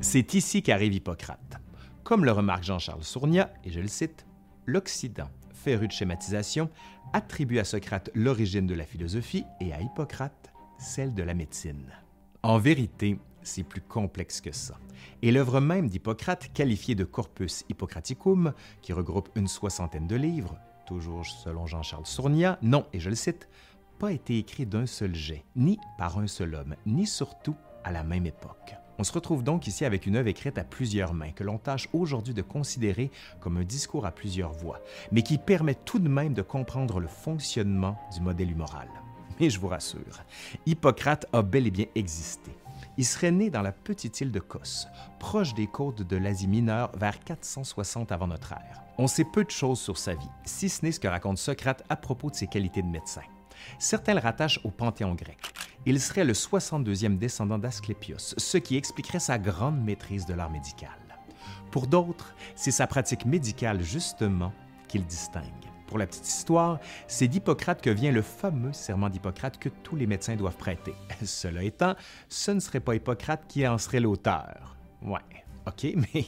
C'est 0.00 0.34
ici 0.34 0.62
qu'arrive 0.62 0.94
Hippocrate. 0.94 1.60
Comme 2.04 2.24
le 2.24 2.30
remarque 2.30 2.62
Jean-Charles 2.62 3.02
Sournia, 3.02 3.52
et 3.64 3.70
je 3.70 3.80
le 3.80 3.88
cite, 3.88 4.26
L'Occident, 4.64 5.28
féru 5.52 5.88
de 5.88 5.92
schématisation, 5.92 6.70
attribue 7.12 7.58
à 7.58 7.64
Socrate 7.64 8.10
l'origine 8.14 8.66
de 8.66 8.74
la 8.74 8.84
philosophie 8.84 9.44
et 9.60 9.72
à 9.72 9.80
Hippocrate 9.80 10.52
celle 10.78 11.14
de 11.14 11.22
la 11.24 11.34
médecine. 11.34 11.90
En 12.44 12.58
vérité, 12.58 13.18
c'est 13.42 13.64
plus 13.64 13.80
complexe 13.80 14.40
que 14.40 14.52
ça. 14.52 14.78
Et 15.22 15.32
l'œuvre 15.32 15.60
même 15.60 15.88
d'Hippocrate, 15.88 16.52
qualifiée 16.52 16.94
de 16.94 17.04
Corpus 17.04 17.64
Hippocraticum, 17.68 18.52
qui 18.82 18.92
regroupe 18.92 19.30
une 19.34 19.48
soixantaine 19.48 20.06
de 20.06 20.16
livres, 20.16 20.56
toujours 20.86 21.26
selon 21.26 21.66
Jean-Charles 21.66 22.06
Sournia, 22.06 22.58
non, 22.62 22.86
et 22.92 23.00
je 23.00 23.10
le 23.10 23.16
cite, 23.16 23.48
pas 23.98 24.12
été 24.12 24.38
écrit 24.38 24.64
d'un 24.64 24.86
seul 24.86 25.14
jet, 25.14 25.44
ni 25.56 25.78
par 25.98 26.18
un 26.18 26.28
seul 26.28 26.54
homme, 26.54 26.76
ni 26.86 27.04
surtout 27.04 27.56
à 27.82 27.90
la 27.90 28.04
même 28.04 28.26
époque. 28.26 28.76
On 29.00 29.04
se 29.04 29.12
retrouve 29.12 29.44
donc 29.44 29.68
ici 29.68 29.84
avec 29.84 30.06
une 30.06 30.16
œuvre 30.16 30.26
écrite 30.26 30.58
à 30.58 30.64
plusieurs 30.64 31.14
mains 31.14 31.30
que 31.30 31.44
l'on 31.44 31.58
tâche 31.58 31.88
aujourd'hui 31.92 32.34
de 32.34 32.42
considérer 32.42 33.12
comme 33.38 33.56
un 33.56 33.62
discours 33.62 34.04
à 34.04 34.10
plusieurs 34.10 34.52
voix, 34.52 34.80
mais 35.12 35.22
qui 35.22 35.38
permet 35.38 35.76
tout 35.76 36.00
de 36.00 36.08
même 36.08 36.34
de 36.34 36.42
comprendre 36.42 36.98
le 36.98 37.06
fonctionnement 37.06 37.96
du 38.12 38.20
modèle 38.20 38.50
humoral. 38.50 38.88
Mais 39.40 39.50
je 39.50 39.60
vous 39.60 39.68
rassure, 39.68 40.24
Hippocrate 40.66 41.26
a 41.32 41.42
bel 41.42 41.68
et 41.68 41.70
bien 41.70 41.86
existé. 41.94 42.50
Il 42.96 43.06
serait 43.06 43.30
né 43.30 43.50
dans 43.50 43.62
la 43.62 43.70
petite 43.70 44.20
île 44.20 44.32
de 44.32 44.40
Kos, 44.40 44.88
proche 45.20 45.54
des 45.54 45.68
côtes 45.68 46.02
de 46.02 46.16
l'Asie 46.16 46.48
mineure 46.48 46.90
vers 46.96 47.20
460 47.20 48.10
avant 48.10 48.26
notre 48.26 48.52
ère. 48.52 48.82
On 48.98 49.06
sait 49.06 49.24
peu 49.24 49.44
de 49.44 49.50
choses 49.50 49.78
sur 49.78 49.96
sa 49.96 50.14
vie, 50.14 50.26
si 50.44 50.68
ce 50.68 50.84
n'est 50.84 50.90
ce 50.90 50.98
que 50.98 51.06
raconte 51.06 51.38
Socrate 51.38 51.84
à 51.88 51.94
propos 51.94 52.30
de 52.30 52.34
ses 52.34 52.48
qualités 52.48 52.82
de 52.82 52.88
médecin. 52.88 53.22
Certains 53.78 54.14
le 54.14 54.20
rattachent 54.20 54.58
au 54.64 54.72
panthéon 54.72 55.14
grec. 55.14 55.38
Il 55.88 56.02
serait 56.02 56.24
le 56.24 56.34
62e 56.34 57.16
descendant 57.16 57.56
d'Asclépios, 57.56 58.34
ce 58.36 58.58
qui 58.58 58.76
expliquerait 58.76 59.20
sa 59.20 59.38
grande 59.38 59.82
maîtrise 59.82 60.26
de 60.26 60.34
l'art 60.34 60.50
médical. 60.50 60.90
Pour 61.70 61.86
d'autres, 61.86 62.34
c'est 62.54 62.70
sa 62.70 62.86
pratique 62.86 63.24
médicale 63.24 63.80
justement 63.80 64.52
qu'il 64.86 65.06
distingue. 65.06 65.44
Pour 65.86 65.96
la 65.96 66.06
petite 66.06 66.28
histoire, 66.28 66.78
c'est 67.06 67.26
d'Hippocrate 67.26 67.80
que 67.80 67.88
vient 67.88 68.12
le 68.12 68.20
fameux 68.20 68.74
serment 68.74 69.08
d'Hippocrate 69.08 69.58
que 69.58 69.70
tous 69.70 69.96
les 69.96 70.06
médecins 70.06 70.36
doivent 70.36 70.58
prêter. 70.58 70.92
Cela 71.24 71.62
étant, 71.62 71.94
ce 72.28 72.50
ne 72.50 72.60
serait 72.60 72.80
pas 72.80 72.94
Hippocrate 72.94 73.46
qui 73.48 73.66
en 73.66 73.78
serait 73.78 74.00
l'auteur. 74.00 74.76
Ouais, 75.00 75.20
ok, 75.66 75.86
mais 76.14 76.26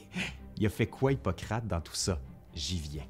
il 0.57 0.65
a 0.65 0.71
fait 0.71 0.87
quoi 0.87 1.13
Hippocrate 1.13 1.67
dans 1.67 1.83
tout 1.83 1.95
ça? 1.95 2.19
J'y 2.55 2.79
viens. 2.79 3.07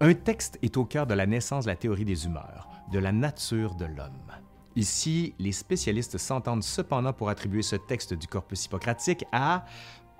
Un 0.00 0.12
texte 0.12 0.58
est 0.60 0.76
au 0.76 0.84
cœur 0.84 1.06
de 1.06 1.14
la 1.14 1.24
naissance 1.24 1.64
de 1.64 1.70
la 1.70 1.76
théorie 1.76 2.04
des 2.04 2.26
humeurs 2.26 2.68
de 2.92 2.98
la 2.98 3.12
nature 3.12 3.76
de 3.76 3.84
l'homme. 3.84 4.32
Ici, 4.80 5.34
les 5.38 5.52
spécialistes 5.52 6.16
s'entendent 6.16 6.62
cependant 6.62 7.12
pour 7.12 7.28
attribuer 7.28 7.60
ce 7.60 7.76
texte 7.76 8.14
du 8.14 8.26
corpus 8.26 8.64
hippocratique 8.64 9.26
à 9.30 9.66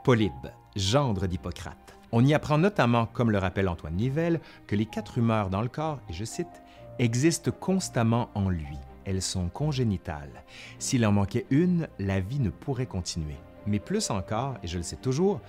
Polybe, 0.04 0.52
gendre 0.76 1.26
d'Hippocrate. 1.26 1.96
On 2.12 2.22
y 2.22 2.34
apprend 2.34 2.58
notamment, 2.58 3.06
comme 3.06 3.30
le 3.30 3.38
rappelle 3.38 3.70
Antoine 3.70 3.96
Nivelle, 3.96 4.38
que 4.66 4.76
les 4.76 4.84
quatre 4.84 5.16
humeurs 5.16 5.48
dans 5.48 5.62
le 5.62 5.68
corps, 5.68 5.98
et 6.10 6.12
je 6.12 6.26
cite, 6.26 6.62
existent 6.98 7.50
constamment 7.52 8.28
en 8.34 8.50
lui. 8.50 8.76
Elles 9.06 9.22
sont 9.22 9.48
congénitales. 9.48 10.44
S'il 10.78 11.06
en 11.06 11.12
manquait 11.12 11.46
une, 11.48 11.88
la 11.98 12.20
vie 12.20 12.40
ne 12.40 12.50
pourrait 12.50 12.84
continuer. 12.84 13.38
Mais 13.66 13.78
plus 13.78 14.10
encore, 14.10 14.58
et 14.62 14.66
je 14.66 14.76
le 14.76 14.82
sais 14.82 14.96
toujours, 14.96 15.40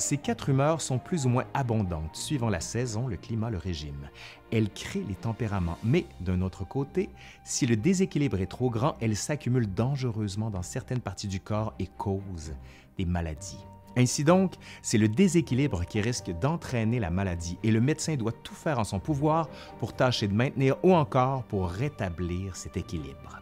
ces 0.00 0.16
quatre 0.16 0.48
humeurs 0.48 0.80
sont 0.80 0.98
plus 0.98 1.26
ou 1.26 1.28
moins 1.28 1.44
abondantes 1.54 2.16
suivant 2.16 2.48
la 2.48 2.60
saison, 2.60 3.06
le 3.06 3.16
climat, 3.16 3.50
le 3.50 3.58
régime. 3.58 4.08
Elles 4.50 4.70
créent 4.70 5.04
les 5.06 5.14
tempéraments, 5.14 5.78
mais 5.84 6.06
d'un 6.20 6.40
autre 6.40 6.64
côté, 6.66 7.10
si 7.44 7.66
le 7.66 7.76
déséquilibre 7.76 8.40
est 8.40 8.46
trop 8.46 8.70
grand, 8.70 8.96
elles 9.00 9.16
s'accumulent 9.16 9.72
dangereusement 9.72 10.50
dans 10.50 10.62
certaines 10.62 11.00
parties 11.00 11.28
du 11.28 11.40
corps 11.40 11.74
et 11.78 11.86
causent 11.86 12.54
des 12.96 13.04
maladies. 13.04 13.64
Ainsi 13.96 14.24
donc, 14.24 14.54
c'est 14.82 14.98
le 14.98 15.08
déséquilibre 15.08 15.84
qui 15.84 16.00
risque 16.00 16.30
d'entraîner 16.30 17.00
la 17.00 17.10
maladie 17.10 17.58
et 17.62 17.70
le 17.70 17.80
médecin 17.80 18.16
doit 18.16 18.32
tout 18.32 18.54
faire 18.54 18.78
en 18.78 18.84
son 18.84 19.00
pouvoir 19.00 19.48
pour 19.78 19.92
tâcher 19.92 20.28
de 20.28 20.34
maintenir 20.34 20.76
ou 20.82 20.94
encore 20.94 21.42
pour 21.44 21.68
rétablir 21.68 22.56
cet 22.56 22.76
équilibre. 22.76 23.40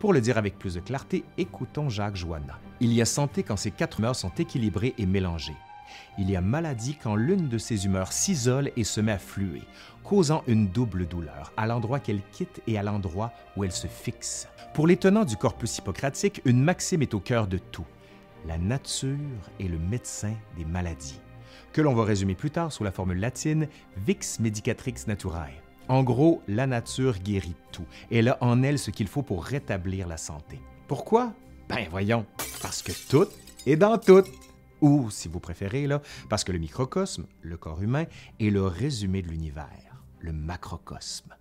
Pour 0.00 0.12
le 0.12 0.20
dire 0.20 0.38
avec 0.38 0.58
plus 0.58 0.74
de 0.74 0.80
clarté, 0.80 1.24
écoutons 1.38 1.88
Jacques 1.88 2.16
Joanna. 2.16 2.58
Il 2.80 2.92
y 2.92 3.00
a 3.00 3.04
santé 3.04 3.42
quand 3.42 3.56
ces 3.56 3.70
quatre 3.70 3.98
humeurs 4.00 4.16
sont 4.16 4.32
équilibrées 4.36 4.94
et 4.98 5.06
mélangées. 5.06 5.56
Il 6.18 6.30
y 6.30 6.36
a 6.36 6.40
maladie 6.40 6.96
quand 7.00 7.14
l'une 7.14 7.48
de 7.48 7.58
ces 7.58 7.84
humeurs 7.84 8.12
s'isole 8.12 8.70
et 8.76 8.84
se 8.84 9.00
met 9.00 9.12
à 9.12 9.18
fluer, 9.18 9.62
causant 10.04 10.42
une 10.46 10.68
double 10.68 11.06
douleur, 11.06 11.52
à 11.56 11.66
l'endroit 11.66 12.00
qu'elle 12.00 12.22
quitte 12.32 12.62
et 12.66 12.78
à 12.78 12.82
l'endroit 12.82 13.32
où 13.56 13.64
elle 13.64 13.72
se 13.72 13.86
fixe. 13.86 14.48
Pour 14.74 14.86
les 14.86 14.96
tenants 14.96 15.24
du 15.24 15.36
corpus 15.36 15.78
hippocratique, 15.78 16.40
une 16.44 16.62
maxime 16.62 17.02
est 17.02 17.14
au 17.14 17.20
cœur 17.20 17.46
de 17.46 17.58
tout. 17.58 17.86
La 18.46 18.58
nature 18.58 19.16
est 19.60 19.68
le 19.68 19.78
médecin 19.78 20.34
des 20.56 20.64
maladies, 20.64 21.20
que 21.72 21.80
l'on 21.80 21.94
va 21.94 22.04
résumer 22.04 22.34
plus 22.34 22.50
tard 22.50 22.72
sous 22.72 22.84
la 22.84 22.92
formule 22.92 23.18
latine 23.18 23.68
Vix 23.96 24.38
Medicatrix 24.40 24.94
Naturae. 25.06 25.50
En 25.88 26.02
gros, 26.02 26.42
la 26.48 26.66
nature 26.66 27.18
guérit 27.18 27.56
tout. 27.72 27.86
Elle 28.10 28.28
a 28.28 28.38
en 28.42 28.62
elle 28.62 28.78
ce 28.78 28.90
qu'il 28.90 29.08
faut 29.08 29.22
pour 29.22 29.44
rétablir 29.44 30.06
la 30.06 30.18
santé. 30.18 30.60
Pourquoi? 30.86 31.32
Ben 31.68 31.86
voyons, 31.90 32.26
parce 32.62 32.82
que 32.82 32.92
tout 33.08 33.28
est 33.66 33.76
dans 33.76 33.98
tout. 33.98 34.24
Ou, 34.80 35.10
si 35.10 35.28
vous 35.28 35.40
préférez, 35.40 35.86
là, 35.86 36.00
parce 36.28 36.44
que 36.44 36.52
le 36.52 36.58
microcosme, 36.58 37.26
le 37.42 37.56
corps 37.56 37.82
humain, 37.82 38.04
est 38.40 38.50
le 38.50 38.66
résumé 38.66 39.22
de 39.22 39.28
l'univers, 39.28 40.02
le 40.20 40.32
macrocosme. 40.32 41.34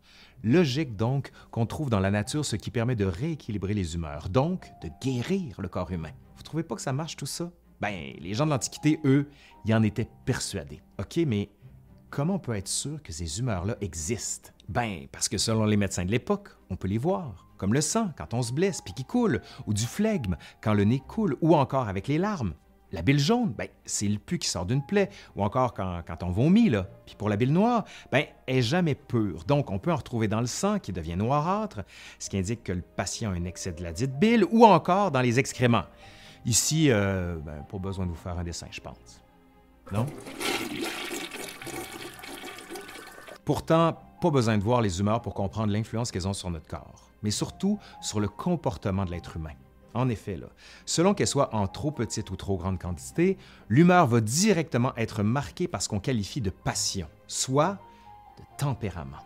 Logique 0.44 0.96
donc 0.96 1.32
qu'on 1.52 1.66
trouve 1.66 1.90
dans 1.90 2.00
la 2.00 2.12
nature 2.12 2.46
ce 2.46 2.56
qui 2.56 2.72
permet 2.72 2.96
de 2.96 3.06
rééquilibrer 3.06 3.74
les 3.74 3.96
humeurs, 3.96 4.30
donc 4.30 4.72
de 4.84 4.90
guérir 5.02 5.60
le 5.60 5.68
corps 5.68 5.92
humain. 5.92 6.12
Vous 6.36 6.44
trouvez 6.44 6.64
pas 6.64 6.76
que 6.76 6.82
ça 6.82 6.94
marche 6.94 7.16
tout 7.16 7.26
ça? 7.26 7.52
Ben, 7.82 8.14
les 8.20 8.34
gens 8.34 8.46
de 8.46 8.52
l'Antiquité, 8.52 9.00
eux, 9.06 9.28
y 9.66 9.74
en 9.74 9.84
étaient 9.84 10.10
persuadés. 10.26 10.82
OK, 11.00 11.18
mais 11.28 11.50
comment 12.10 12.36
on 12.36 12.40
peut 12.40 12.56
être 12.56 12.68
sûr 12.68 13.02
que 13.04 13.12
ces 13.12 13.40
humeurs-là 13.40 13.76
existent? 13.82 14.52
Ben, 14.70 15.08
parce 15.12 15.30
que 15.30 15.38
selon 15.38 15.66
les 15.66 15.78
médecins 15.78 16.06
de 16.06 16.12
l'époque, 16.12 16.50
on 16.70 16.76
peut 16.76 16.88
les 16.88 16.98
voir, 16.98 17.48
comme 17.58 17.74
le 17.74 17.82
sang 17.82 18.12
quand 18.18 18.34
on 18.34 18.42
se 18.42 18.54
blesse 18.54 18.82
puis 18.82 18.94
qui 18.94 19.06
coule, 19.06 19.42
ou 19.66 19.74
du 19.74 19.86
flegme 19.86 20.38
quand 20.62 20.74
le 20.74 20.84
nez 20.84 21.02
coule, 21.08 21.36
ou 21.42 21.56
encore 21.56 21.88
avec 21.88 22.08
les 22.08 22.18
larmes. 22.18 22.54
La 22.94 23.02
bile 23.02 23.20
jaune, 23.20 23.52
ben, 23.52 23.68
c'est 23.86 24.08
le 24.08 24.18
pu 24.18 24.38
qui 24.38 24.48
sort 24.48 24.66
d'une 24.66 24.86
plaie, 24.86 25.10
ou 25.36 25.44
encore 25.44 25.74
quand, 25.74 26.24
on 26.24 26.30
vomit. 26.30 26.70
Là. 26.70 26.88
Puis 27.06 27.16
pour 27.16 27.28
la 27.28 27.36
bile 27.36 27.52
noire, 27.52 27.84
ben, 28.12 28.24
elle 28.46 28.58
est 28.58 28.62
jamais 28.62 28.96
pure. 28.96 29.44
Donc, 29.44 29.72
on 29.72 29.80
peut 29.80 29.92
en 29.92 29.98
retrouver 29.98 30.28
dans 30.30 30.40
le 30.40 30.48
sang 30.48 30.80
qui 30.80 30.94
devient 30.94 31.18
noirâtre, 31.18 31.82
ce 32.18 32.30
qui 32.30 32.38
indique 32.38 32.64
que 32.64 32.72
le 32.72 32.82
patient 32.82 33.32
a 33.32 33.34
un 33.34 33.44
excès 33.44 33.74
de 33.74 33.84
la 33.84 33.92
dite 33.92 34.18
bile, 34.18 34.46
ou 34.52 34.66
encore 34.66 35.12
dans 35.12 35.22
les 35.22 35.38
excréments. 35.38 35.84
Ici, 36.46 36.90
euh, 36.90 37.38
ben, 37.46 37.66
pas 37.70 37.78
besoin 37.78 38.06
de 38.06 38.12
vous 38.12 38.16
faire 38.16 38.38
un 38.40 38.44
dessin, 38.44 38.68
je 38.72 38.80
pense. 38.80 39.22
Non? 39.92 40.06
Pourtant, 43.44 43.98
pas 44.22 44.30
besoin 44.32 44.58
de 44.58 44.64
voir 44.64 44.82
les 44.82 45.00
humeurs 45.00 45.22
pour 45.22 45.34
comprendre 45.34 45.74
l'influence 45.74 46.12
qu'elles 46.12 46.28
ont 46.28 46.34
sur 46.34 46.50
notre 46.50 46.68
corps, 46.68 47.12
mais 47.22 47.32
surtout 47.32 47.80
sur 48.02 48.20
le 48.20 48.30
comportement 48.30 49.04
de 49.04 49.12
l'être 49.12 49.36
humain. 49.36 49.54
En 49.98 50.10
effet, 50.10 50.40
selon 50.86 51.16
qu'elle 51.16 51.26
soit 51.26 51.56
en 51.56 51.68
trop 51.68 51.90
petite 51.90 52.30
ou 52.30 52.36
trop 52.36 52.56
grande 52.56 52.78
quantité, 52.78 53.36
l'humeur 53.68 54.06
va 54.06 54.22
directement 54.22 54.96
être 54.96 55.24
marquée 55.24 55.68
par 55.68 55.82
ce 55.82 55.90
qu'on 55.90 56.00
qualifie 56.00 56.40
de 56.40 56.52
passion, 56.52 57.08
soit 57.26 57.80
de 58.38 58.44
tempérament. 58.60 59.26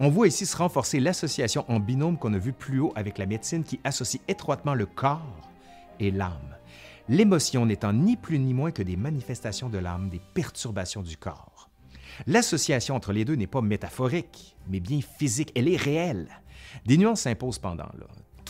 On 0.00 0.10
voit 0.10 0.26
ici 0.26 0.44
se 0.44 0.54
renforcer 0.54 1.00
l'association 1.00 1.64
en 1.68 1.80
binôme 1.80 2.18
qu'on 2.18 2.34
a 2.34 2.38
vu 2.38 2.52
plus 2.52 2.78
haut 2.78 2.92
avec 2.94 3.16
la 3.16 3.24
médecine 3.24 3.64
qui 3.64 3.80
associe 3.84 4.22
étroitement 4.28 4.74
le 4.74 4.84
corps 4.84 5.48
et 5.98 6.10
l'âme. 6.10 6.56
L'émotion 7.08 7.64
n'étant 7.64 7.94
ni 7.94 8.18
plus 8.18 8.38
ni 8.38 8.52
moins 8.52 8.70
que 8.70 8.82
des 8.82 8.96
manifestations 8.96 9.70
de 9.70 9.78
l'âme, 9.78 10.10
des 10.10 10.20
perturbations 10.34 11.00
du 11.00 11.16
corps. 11.16 11.70
L'association 12.26 12.96
entre 12.96 13.14
les 13.14 13.24
deux 13.24 13.36
n'est 13.36 13.46
pas 13.46 13.62
métaphorique, 13.62 14.56
mais 14.68 14.80
bien 14.80 15.00
physique, 15.00 15.52
elle 15.56 15.68
est 15.68 15.82
réelle. 15.82 16.28
Des 16.84 16.98
nuances 16.98 17.22
s'imposent 17.22 17.58
pendant 17.58 17.88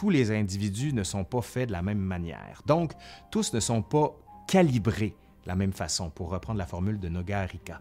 tous 0.03 0.11
les 0.11 0.33
individus 0.33 0.93
ne 0.93 1.05
sont 1.05 1.23
pas 1.23 1.43
faits 1.43 1.69
de 1.69 1.73
la 1.73 1.81
même 1.81 2.01
manière. 2.01 2.61
Donc, 2.67 2.91
tous 3.31 3.53
ne 3.53 3.61
sont 3.61 3.83
pas 3.83 4.13
calibrés 4.49 5.15
de 5.45 5.49
la 5.49 5.55
même 5.55 5.73
façon, 5.73 6.11
pour 6.11 6.31
reprendre 6.31 6.59
la 6.59 6.67
formule 6.67 6.99
de 6.99 7.09
Nogarika. 7.09 7.81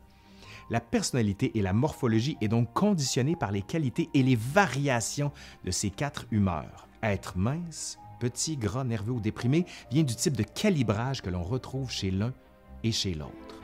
La 0.69 0.81
personnalité 0.81 1.57
et 1.57 1.63
la 1.63 1.73
morphologie 1.73 2.37
est 2.39 2.47
donc 2.47 2.71
conditionnée 2.73 3.35
par 3.35 3.51
les 3.51 3.63
qualités 3.63 4.07
et 4.13 4.21
les 4.21 4.35
variations 4.35 5.31
de 5.65 5.71
ces 5.71 5.89
quatre 5.89 6.27
humeurs. 6.29 6.87
Être 7.01 7.39
mince, 7.39 7.97
petit, 8.19 8.55
gras, 8.55 8.83
nerveux 8.83 9.13
ou 9.13 9.19
déprimé 9.19 9.65
vient 9.89 10.03
du 10.03 10.15
type 10.15 10.37
de 10.37 10.43
calibrage 10.43 11.23
que 11.23 11.31
l'on 11.31 11.41
retrouve 11.41 11.89
chez 11.89 12.11
l'un 12.11 12.35
et 12.83 12.91
chez 12.91 13.15
l'autre. 13.15 13.60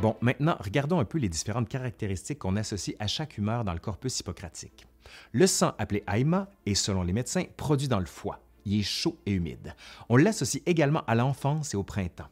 Bon, 0.00 0.16
maintenant, 0.20 0.56
regardons 0.60 1.00
un 1.00 1.04
peu 1.04 1.18
les 1.18 1.28
différentes 1.28 1.68
caractéristiques 1.68 2.38
qu'on 2.38 2.54
associe 2.54 2.96
à 3.00 3.08
chaque 3.08 3.36
humeur 3.36 3.64
dans 3.64 3.72
le 3.72 3.80
corpus 3.80 4.20
hippocratique. 4.20 4.86
Le 5.32 5.48
sang, 5.48 5.74
appelé 5.76 6.04
aima, 6.06 6.48
est, 6.66 6.74
selon 6.74 7.02
les 7.02 7.12
médecins, 7.12 7.42
produit 7.56 7.88
dans 7.88 7.98
le 7.98 8.06
foie. 8.06 8.40
Il 8.64 8.78
est 8.78 8.84
chaud 8.84 9.18
et 9.26 9.32
humide. 9.32 9.74
On 10.08 10.16
l'associe 10.16 10.62
également 10.66 11.02
à 11.08 11.16
l'enfance 11.16 11.74
et 11.74 11.76
au 11.76 11.82
printemps. 11.82 12.28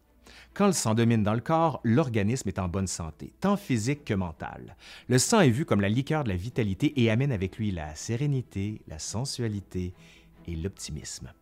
Quand 0.55 0.67
le 0.69 0.73
sang 0.73 0.95
domine 0.95 1.25
dans 1.25 1.35
le 1.35 1.41
corps, 1.41 1.81
l'organisme 1.83 2.49
est 2.49 2.61
en 2.61 2.69
bonne 2.69 2.87
santé, 2.87 3.33
tant 3.41 3.57
physique 3.57 4.05
que 4.05 4.15
mentale. 4.15 4.77
Le 5.09 5.19
sang 5.19 5.41
est 5.41 5.51
vu 5.51 5.65
comme 5.65 5.81
la 5.81 5.89
liqueur 5.89 6.23
de 6.23 6.29
la 6.29 6.37
vitalité 6.37 6.93
et 7.03 7.11
amène 7.11 7.33
avec 7.33 7.59
lui 7.59 7.73
la 7.73 7.97
sérénité, 7.97 8.81
la 8.87 9.01
sensualité 9.01 9.93
et 10.47 10.55
l'optimisme. 10.55 11.33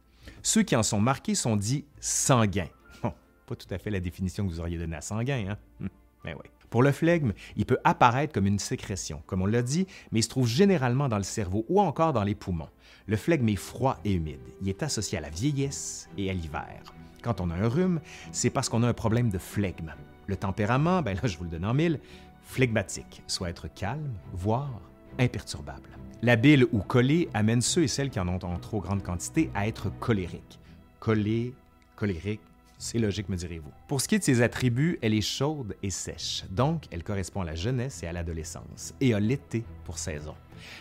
Ceux 0.43 0.62
qui 0.62 0.75
en 0.75 0.83
sont 0.83 1.00
marqués 1.00 1.35
sont 1.35 1.57
dits 1.57 1.85
sanguins. 2.00 2.71
Bon, 3.02 3.12
pas 3.47 3.57
tout 3.57 3.69
à 3.71 3.76
fait 3.76 3.90
la 3.90 4.00
définition 4.00 4.47
que 4.47 4.50
vous 4.50 4.61
auriez 4.61 4.78
donnée 4.78 4.97
à 4.97 5.02
sanguin, 5.02 5.57
hein? 5.83 5.88
Hum. 6.25 6.33
Ben 6.33 6.37
Pour 6.71 6.83
le 6.83 6.93
flegme, 6.93 7.33
il 7.57 7.66
peut 7.66 7.78
apparaître 7.85 8.33
comme 8.33 8.47
une 8.47 8.59
sécrétion, 8.59 9.23
comme 9.26 9.43
on 9.43 9.47
l'a 9.47 9.62
dit, 9.62 9.87
mais 10.11 10.21
il 10.21 10.23
se 10.23 10.28
trouve 10.28 10.49
généralement 10.49 11.09
dans 11.09 11.19
le 11.19 11.25
cerveau 11.25 11.64
ou 11.69 11.81
encore 11.81 12.12
dans 12.12 12.25
les 12.25 12.35
poumons. 12.35 12.69
Le 13.07 13.16
flegme 13.16 13.49
est 13.49 13.57
froid 13.57 13.99
et 14.04 14.12
humide. 14.12 14.40
Il 14.62 14.69
est 14.69 14.83
associé 14.83 15.19
à 15.19 15.21
la 15.21 15.28
vieillesse 15.28 16.09
et 16.16 16.31
à 16.31 16.33
l'hiver. 16.33 16.95
Quand 17.23 17.40
on 17.40 17.50
a 17.50 17.54
un 17.54 17.69
rhume, 17.69 18.00
c'est 18.33 18.50
parce 18.50 18.69
qu'on 18.69 18.83
a 18.83 18.88
un 18.88 18.95
problème 18.95 19.31
de 19.31 19.38
flegme. 19.38 19.95
Le 20.26 20.37
tempérament, 20.37 21.02
ben 21.02 21.14
là, 21.14 21.28
je 21.28 21.37
vous 21.37 21.45
le 21.45 21.50
donne 21.50 21.64
en 21.64 21.75
mille, 21.75 22.00
flegmatique, 22.43 23.23
soit 23.26 23.50
être 23.50 23.69
calme, 23.73 24.14
voire 24.33 24.81
imperturbable. 25.19 25.90
La 26.23 26.37
bile 26.37 26.66
ou 26.73 26.81
collée 26.81 27.28
amène 27.35 27.61
ceux 27.61 27.83
et 27.83 27.88
celles 27.88 28.11
qui 28.11 28.19
en 28.19 28.28
ont 28.28 28.43
en 28.43 28.59
trop 28.59 28.81
grande 28.81 29.02
quantité 29.02 29.50
à 29.54 29.69
être 29.69 29.90
colériques. 30.00 30.59
Collé, 30.99 31.54
colérique, 31.97 32.40
c'est 32.85 32.99
logique, 32.99 33.31
me 33.31 33.37
direz-vous. 33.37 33.71
Pour 33.88 34.03
ce 34.03 34.09
qui 34.09 34.17
est 34.17 34.19
de 34.19 34.25
ses 34.25 34.43
attributs, 34.43 34.99
elle 35.00 35.14
est 35.14 35.23
chaude 35.23 35.75
et 35.83 35.88
sèche, 35.88 36.45
donc 36.50 36.85
elle 36.91 37.03
correspond 37.03 37.41
à 37.41 37.47
la 37.47 37.55
jeunesse 37.55 38.03
et 38.03 38.07
à 38.07 38.12
l'adolescence, 38.12 38.93
et 39.00 39.14
à 39.14 39.21
l'été 39.21 39.64
pour 39.85 39.97
saison. 39.97 40.35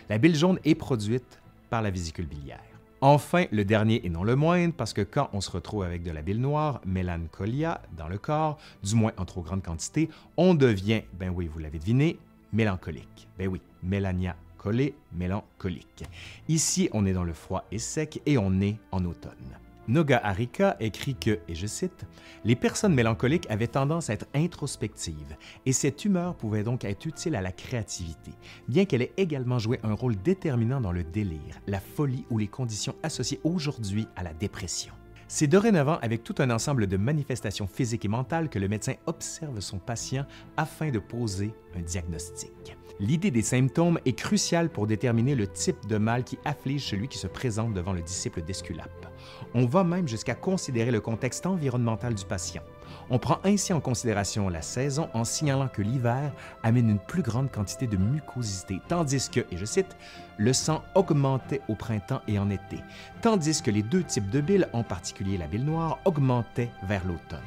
La 0.10 0.18
bile 0.18 0.36
jaune 0.36 0.60
est 0.66 0.76
produite 0.76 1.40
par 1.70 1.82
la 1.82 1.92
vésicule 1.92 2.26
biliaire. 2.26 2.60
Enfin, 3.00 3.46
le 3.54 3.64
dernier 3.64 4.06
et 4.06 4.10
non 4.10 4.26
le 4.26 4.36
moindre, 4.36 4.74
parce 4.74 4.92
que 4.92 5.00
quand 5.00 5.30
on 5.32 5.40
se 5.40 5.50
retrouve 5.50 5.84
avec 5.84 6.04
de 6.04 6.12
la 6.12 6.22
bile 6.22 6.42
noire, 6.42 6.82
mélancolia, 6.86 7.82
dans 7.98 8.10
le 8.10 8.18
corps, 8.18 8.58
du 8.84 8.96
moins 8.96 9.14
en 9.16 9.24
trop 9.24 9.42
grande 9.42 9.64
quantité, 9.64 10.10
on 10.36 10.56
devient, 10.56 11.04
ben 11.14 11.30
oui, 11.30 11.48
vous 11.48 11.60
l'avez 11.60 11.80
deviné, 11.80 12.20
mélancolique. 12.52 13.30
Ben 13.38 13.48
oui, 13.48 13.62
mélania 13.82 14.36
collée, 14.58 14.94
mélancolique. 15.14 16.04
Ici, 16.50 16.90
on 16.92 17.06
est 17.06 17.14
dans 17.14 17.24
le 17.24 17.34
froid 17.34 17.64
et 17.72 17.80
sec 17.80 18.22
et 18.26 18.38
on 18.38 18.60
est 18.60 18.76
en 18.92 19.06
automne. 19.06 19.58
Noga 19.88 20.18
Harika 20.24 20.78
écrit 20.80 21.16
que, 21.16 21.40
et 21.48 21.56
je 21.56 21.68
cite, 21.68 22.06
Les 22.46 22.56
personnes 22.56 22.94
mélancoliques 22.94 23.50
avaient 23.50 23.68
tendance 23.68 24.10
à 24.10 24.14
être 24.14 24.28
introspectives, 24.34 25.36
et 25.66 25.74
cette 25.74 26.06
humeur 26.06 26.36
pouvait 26.36 26.64
donc 26.64 26.86
être 26.86 27.06
utile 27.06 27.36
à 27.36 27.42
la 27.42 27.52
créativité, 27.52 28.32
bien 28.68 28.86
qu'elle 28.86 29.02
ait 29.02 29.14
également 29.18 29.60
joué 29.60 29.80
un 29.84 29.94
rôle 29.94 30.16
déterminant 30.16 30.80
dans 30.80 30.94
le 30.94 31.04
délire, 31.04 31.60
la 31.68 31.80
folie 31.80 32.26
ou 32.30 32.38
les 32.38 32.48
conditions 32.48 32.96
associées 33.04 33.42
aujourd'hui 33.44 34.08
à 34.16 34.24
la 34.24 34.34
dépression. 34.34 34.94
C'est 35.28 35.48
dorénavant 35.48 35.98
avec 36.02 36.24
tout 36.24 36.36
un 36.40 36.50
ensemble 36.52 36.88
de 36.88 36.96
manifestations 36.96 37.68
physiques 37.68 38.06
et 38.06 38.10
mentales 38.10 38.50
que 38.50 38.60
le 38.60 38.68
médecin 38.68 38.94
observe 39.06 39.60
son 39.62 39.80
patient 39.80 40.26
afin 40.58 40.92
de 40.92 41.00
poser 41.00 41.54
un 41.76 41.82
diagnostic. 41.82 42.78
L'idée 43.00 43.32
des 43.32 43.42
symptômes 43.42 44.00
est 44.06 44.14
cruciale 44.14 44.70
pour 44.70 44.86
déterminer 44.86 45.34
le 45.34 45.48
type 45.48 45.88
de 45.88 45.98
mal 45.98 46.24
qui 46.24 46.38
afflige 46.46 46.86
celui 46.86 47.08
qui 47.08 47.18
se 47.18 47.28
présente 47.28 47.74
devant 47.74 47.92
le 47.94 48.02
disciple 48.02 48.44
d'Esculape. 48.44 49.08
On 49.56 49.66
va 49.66 49.84
même 49.84 50.08
jusqu'à 50.08 50.36
considérer 50.36 50.92
le 50.92 51.02
contexte 51.02 51.46
environnemental 51.46 52.14
du 52.14 52.24
patient. 52.24 52.62
On 53.10 53.20
prend 53.20 53.40
ainsi 53.44 53.74
en 53.74 53.80
considération 53.80 54.48
la 54.48 54.62
saison 54.62 55.10
en 55.14 55.24
signalant 55.24 55.68
que 55.68 55.82
l'hiver 55.82 56.32
amène 56.62 56.90
une 56.90 57.00
plus 57.00 57.24
grande 57.24 57.52
quantité 57.52 57.88
de 57.88 57.98
mucosité, 57.98 58.80
tandis 58.88 59.30
que, 59.30 59.42
et 59.52 59.58
je 59.58 59.66
cite, 59.66 59.98
le 60.38 60.54
sang 60.54 60.84
augmentait 60.96 61.62
au 61.70 61.76
printemps 61.76 62.22
et 62.28 62.38
en 62.38 62.50
été, 62.50 62.78
tandis 63.22 63.62
que 63.62 63.72
les 63.72 63.84
deux 63.84 64.04
types 64.04 64.30
de 64.30 64.42
bile, 64.42 64.70
en 64.74 64.84
particulier 64.84 65.38
la 65.38 65.48
bile 65.48 65.66
noire, 65.66 66.00
augmentaient 66.06 66.72
vers 66.84 67.06
l'automne. 67.06 67.40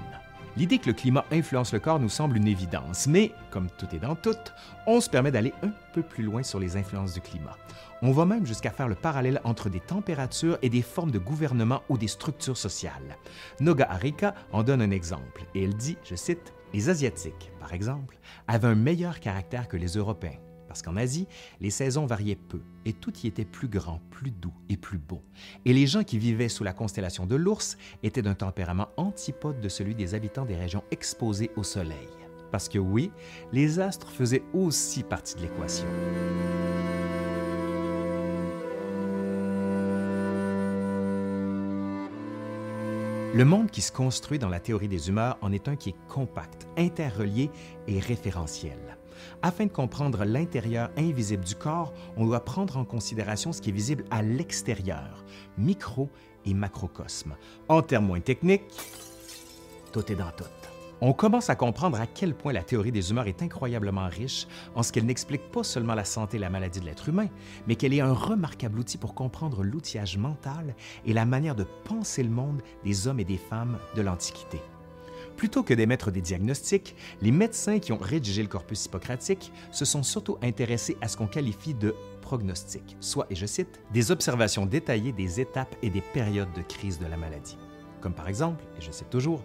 L'idée 0.57 0.79
que 0.79 0.87
le 0.87 0.95
climat 0.95 1.27
influence 1.31 1.75
le 1.75 1.81
corps 1.81 2.01
nous 2.01 2.09
semble 2.09 2.39
une 2.39 2.49
évidence, 2.49 3.07
mais, 3.07 3.33
comme 3.51 3.69
tout 3.77 3.87
est 3.95 3.99
dans 3.99 4.15
tout, 4.15 4.37
on 4.87 5.03
se 5.03 5.11
permet 5.11 5.31
d'aller 5.31 5.53
un 5.63 5.71
peu 5.93 6.03
plus 6.03 6.25
loin 6.25 6.43
sur 6.43 6.59
les 6.59 6.79
influences 6.79 7.13
du 7.13 7.21
climat. 7.21 7.59
On 8.01 8.11
va 8.11 8.25
même 8.25 8.47
jusqu'à 8.47 8.71
faire 8.71 8.89
le 8.89 8.95
parallèle 8.95 9.41
entre 9.45 9.69
des 9.69 9.81
températures 9.81 10.59
et 10.63 10.71
des 10.71 10.81
formes 10.81 11.11
de 11.11 11.19
gouvernement 11.19 11.83
ou 11.91 11.99
des 11.99 12.09
structures 12.09 12.57
sociales. 12.57 13.19
Noga 13.61 13.87
Arika 13.91 14.35
en 14.51 14.63
donne 14.63 14.81
un 14.81 14.91
exemple, 14.91 15.45
et 15.55 15.65
elle 15.65 15.77
dit, 15.77 15.99
je 16.05 16.15
cite, 16.15 16.55
Les 16.73 16.89
Asiatiques, 16.89 17.53
par 17.61 17.75
exemple, 17.75 18.19
avaient 18.49 18.69
un 18.69 18.75
meilleur 18.75 19.21
caractère 19.21 19.69
que 19.69 19.77
les 19.77 19.97
Européens 19.97 20.41
parce 20.67 20.83
qu'en 20.83 20.97
Asie, 20.97 21.27
les 21.61 21.71
saisons 21.71 22.07
variaient 22.07 22.37
peu 22.37 22.61
et 22.85 22.93
tout 22.93 23.13
y 23.23 23.27
était 23.27 23.45
plus 23.45 23.69
grand, 23.69 24.01
plus 24.11 24.31
doux 24.31 24.55
et 24.69 24.77
plus 24.77 24.99
beau. 24.99 25.23
Et 25.65 25.73
les 25.73 25.87
gens 25.87 26.05
qui 26.05 26.19
vivaient 26.19 26.49
sous 26.49 26.65
la 26.65 26.73
constellation 26.73 27.27
de 27.27 27.37
l'ours 27.37 27.77
étaient 28.03 28.23
d'un 28.23 28.35
tempérament 28.35 28.89
antipode 28.97 29.61
de 29.61 29.69
celui 29.69 29.95
des 29.95 30.15
habitants 30.15 30.45
des 30.45 30.57
régions 30.57 30.85
exposées 30.91 31.51
au 31.57 31.63
soleil. 31.63 32.09
Parce 32.53 32.69
que 32.69 32.79
oui, 32.79 33.11
les 33.53 33.81
astres 33.81 34.11
faisaient 34.11 34.45
aussi 34.55 35.03
partie 35.03 35.35
de 35.37 35.43
l'équation. 35.43 35.87
Le 43.35 43.45
monde 43.45 43.71
qui 43.71 43.83
se 43.83 43.93
construit 43.93 44.39
dans 44.39 44.49
la 44.49 44.61
théorie 44.61 44.89
des 44.89 45.11
humeurs 45.11 45.37
en 45.43 45.53
est 45.53 45.69
un 45.69 45.77
qui 45.77 45.91
est 45.91 46.09
compact, 46.09 46.67
interrelié 46.79 47.51
et 47.87 48.01
référentiel. 48.01 48.79
Afin 49.43 49.67
de 49.67 49.71
comprendre 49.71 50.25
l'intérieur 50.25 50.91
invisible 50.97 51.45
du 51.45 51.55
corps, 51.55 51.93
on 52.17 52.27
doit 52.27 52.45
prendre 52.45 52.77
en 52.77 52.85
considération 52.85 53.53
ce 53.53 53.61
qui 53.61 53.71
est 53.71 53.73
visible 53.73 54.05
à 54.11 54.23
l'extérieur, 54.23 55.25
micro 55.59 56.09
et 56.45 56.55
macrocosme. 56.55 57.37
En 57.69 57.83
termes 57.83 58.07
moins 58.07 58.21
techniques, 58.21 58.65
tout 59.93 60.11
est 60.13 60.17
dans 60.17 60.31
tout. 60.37 60.45
On 61.03 61.13
commence 61.13 61.51
à 61.51 61.57
comprendre 61.57 62.01
à 62.01 62.07
quel 62.07 62.35
point 62.35 62.55
la 62.55 62.63
théorie 62.63 62.91
des 62.91 63.11
humeurs 63.11 63.27
est 63.27 63.43
incroyablement 63.43 64.09
riche 64.09 64.47
en 64.75 64.83
ce 64.83 64.93
qu'elle 64.93 65.05
n'explique 65.05 65.51
pas 65.51 65.63
seulement 65.63 65.95
la 65.95 66.07
santé 66.07 66.39
et 66.39 66.41
la 66.41 66.49
maladie 66.49 66.81
de 66.81 66.87
l'être 66.87 67.11
humain, 67.11 67.29
mais 67.67 67.77
qu'elle 67.77 67.93
est 67.93 68.01
un 68.01 68.15
remarquable 68.15 68.79
outil 68.79 68.97
pour 68.97 69.15
comprendre 69.15 69.63
l'outillage 69.63 70.17
mental 70.17 70.75
et 71.05 71.13
la 71.13 71.27
manière 71.27 71.55
de 71.55 71.67
penser 71.85 72.23
le 72.23 72.31
monde 72.31 72.63
des 72.83 73.09
hommes 73.09 73.21
et 73.21 73.25
des 73.25 73.37
femmes 73.37 73.79
de 73.95 74.01
l'Antiquité. 74.01 74.59
Plutôt 75.37 75.63
que 75.63 75.75
d'émettre 75.75 76.11
des 76.11 76.23
diagnostics, 76.23 76.97
les 77.21 77.31
médecins 77.31 77.79
qui 77.79 77.93
ont 77.93 77.99
rédigé 77.99 78.43
le 78.43 78.49
corpus 78.49 78.87
hippocratique 78.87 79.53
se 79.71 79.85
sont 79.85 80.03
surtout 80.03 80.39
intéressés 80.43 80.97
à 81.03 81.09
ce 81.09 81.17
qu'on 81.17 81.27
qualifie 81.27 81.75
de 81.75 81.95
prognostic, 82.23 82.97
soit, 83.01 83.27
et 83.29 83.35
je 83.35 83.45
cite, 83.45 83.81
des 83.93 84.11
observations 84.11 84.65
détaillées 84.65 85.13
des 85.13 85.41
étapes 85.41 85.77
et 85.83 85.91
des 85.91 86.01
périodes 86.01 86.53
de 86.55 86.63
crise 86.63 86.99
de 86.99 87.07
la 87.07 87.19
maladie. 87.19 87.59
Comme 88.01 88.15
par 88.15 88.29
exemple, 88.29 88.65
et 88.79 88.81
je 88.81 88.91
cite 88.91 89.11
toujours, 89.11 89.45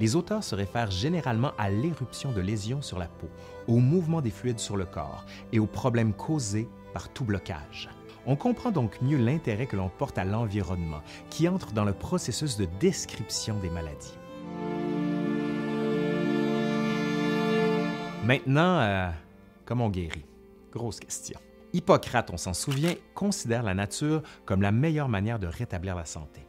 les 0.00 0.16
auteurs 0.16 0.44
se 0.44 0.54
réfèrent 0.54 0.90
généralement 0.90 1.52
à 1.56 1.70
l'éruption 1.70 2.32
de 2.32 2.40
lésions 2.40 2.82
sur 2.82 2.98
la 2.98 3.06
peau, 3.06 3.28
au 3.68 3.78
mouvement 3.78 4.20
des 4.20 4.30
fluides 4.30 4.58
sur 4.58 4.76
le 4.76 4.86
corps 4.86 5.24
et 5.52 5.60
aux 5.60 5.66
problèmes 5.66 6.12
causés 6.12 6.68
par 6.92 7.08
tout 7.10 7.24
blocage. 7.24 7.88
On 8.26 8.36
comprend 8.36 8.72
donc 8.72 9.00
mieux 9.00 9.16
l'intérêt 9.16 9.66
que 9.66 9.76
l'on 9.76 9.88
porte 9.88 10.18
à 10.18 10.24
l'environnement, 10.24 11.00
qui 11.30 11.48
entre 11.48 11.72
dans 11.72 11.84
le 11.84 11.94
processus 11.94 12.56
de 12.56 12.66
description 12.80 13.58
des 13.60 13.70
maladies. 13.70 14.17
Maintenant, 18.28 18.78
euh, 18.80 19.08
comment 19.64 19.86
on 19.86 19.88
guérit? 19.88 20.26
Grosse 20.70 21.00
question. 21.00 21.40
Hippocrate, 21.72 22.28
on 22.30 22.36
s'en 22.36 22.52
souvient, 22.52 22.92
considère 23.14 23.62
la 23.62 23.72
nature 23.72 24.20
comme 24.44 24.60
la 24.60 24.70
meilleure 24.70 25.08
manière 25.08 25.38
de 25.38 25.46
rétablir 25.46 25.96
la 25.96 26.04
santé. 26.04 26.42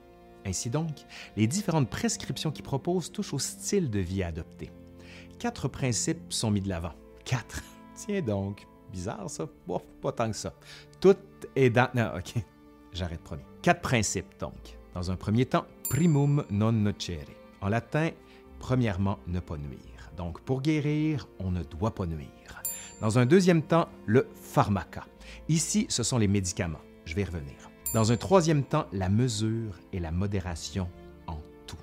Ainsi 0.45 0.69
donc, 0.69 0.89
les 1.37 1.47
différentes 1.47 1.89
prescriptions 1.89 2.51
qu'il 2.51 2.65
propose 2.65 3.13
touchent 3.13 3.33
au 3.33 3.39
style 3.39 3.89
de 3.89 3.99
vie 3.99 4.23
à 4.23 4.27
adopter. 4.27 4.71
Quatre 5.39 5.69
principes 5.69 6.33
sont 6.33 6.51
mis 6.51 6.59
de 6.59 6.67
l'avant. 6.67 6.95
Quatre? 7.23 7.63
Tiens 7.95 8.21
donc, 8.21 8.67
bizarre 8.91 9.29
ça. 9.29 9.45
Pas 10.01 10.11
tant 10.11 10.31
que 10.31 10.35
ça. 10.35 10.53
Tout 10.99 11.15
est 11.55 11.69
dans. 11.69 11.87
Non, 11.95 12.11
ok, 12.17 12.43
j'arrête 12.91 13.21
premier. 13.21 13.45
Quatre 13.61 13.79
principes 13.79 14.37
donc. 14.37 14.77
Dans 14.93 15.11
un 15.11 15.15
premier 15.15 15.45
temps, 15.45 15.65
primum 15.89 16.43
non 16.49 16.73
nocere. 16.73 17.29
En 17.61 17.69
latin, 17.69 18.09
premièrement, 18.59 19.17
ne 19.27 19.39
pas 19.39 19.55
nuire. 19.55 19.88
Donc, 20.19 20.41
pour 20.41 20.61
guérir, 20.61 21.29
on 21.39 21.49
ne 21.49 21.63
doit 21.63 21.95
pas 21.95 22.05
nuire. 22.05 22.61
Dans 22.99 23.17
un 23.19 23.25
deuxième 23.25 23.61
temps, 23.61 23.87
le 24.05 24.27
pharmaca. 24.35 25.05
Ici, 25.47 25.85
ce 25.87 26.03
sont 26.03 26.17
les 26.17 26.27
médicaments. 26.27 26.81
Je 27.05 27.15
vais 27.15 27.21
y 27.21 27.23
revenir. 27.23 27.55
Dans 27.93 28.11
un 28.11 28.17
troisième 28.17 28.65
temps, 28.65 28.85
la 28.91 29.07
mesure 29.07 29.79
et 29.93 29.99
la 30.01 30.11
modération 30.11 30.89
en 31.25 31.37
tout. 31.65 31.77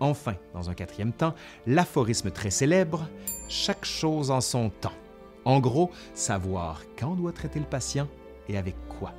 Enfin, 0.00 0.34
dans 0.52 0.68
un 0.68 0.74
quatrième 0.74 1.14
temps, 1.14 1.34
l'aphorisme 1.66 2.30
très 2.30 2.50
célèbre, 2.50 3.08
chaque 3.48 3.86
chose 3.86 4.30
en 4.30 4.42
son 4.42 4.68
temps. 4.68 4.92
En 5.46 5.58
gros, 5.58 5.90
savoir 6.12 6.82
quand 6.98 7.14
doit 7.14 7.32
traiter 7.32 7.58
le 7.58 7.64
patient 7.64 8.06
et 8.50 8.58
avec 8.58 8.76
quoi. 8.98 9.14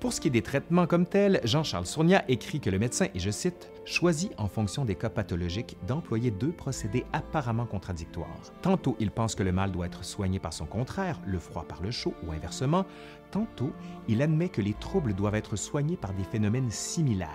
Pour 0.00 0.14
ce 0.14 0.22
qui 0.22 0.28
est 0.28 0.30
des 0.30 0.40
traitements 0.40 0.86
comme 0.86 1.04
tels, 1.04 1.42
Jean-Charles 1.44 1.86
Sournia 1.86 2.24
écrit 2.28 2.58
que 2.58 2.70
le 2.70 2.78
médecin, 2.78 3.08
et 3.14 3.18
je 3.18 3.30
cite, 3.30 3.68
choisit 3.86 4.32
en 4.36 4.48
fonction 4.48 4.84
des 4.84 4.96
cas 4.96 5.08
pathologiques 5.08 5.78
d'employer 5.86 6.30
deux 6.30 6.52
procédés 6.52 7.06
apparemment 7.12 7.66
contradictoires. 7.66 8.26
Tantôt, 8.60 8.96
il 8.98 9.10
pense 9.10 9.34
que 9.34 9.42
le 9.42 9.52
mal 9.52 9.72
doit 9.72 9.86
être 9.86 10.04
soigné 10.04 10.38
par 10.38 10.52
son 10.52 10.66
contraire, 10.66 11.20
le 11.24 11.38
froid 11.38 11.64
par 11.66 11.80
le 11.80 11.90
chaud 11.90 12.14
ou 12.26 12.32
inversement, 12.32 12.84
tantôt, 13.30 13.72
il 14.08 14.20
admet 14.20 14.48
que 14.48 14.60
les 14.60 14.74
troubles 14.74 15.14
doivent 15.14 15.36
être 15.36 15.56
soignés 15.56 15.96
par 15.96 16.12
des 16.12 16.24
phénomènes 16.24 16.70
similaires, 16.70 17.30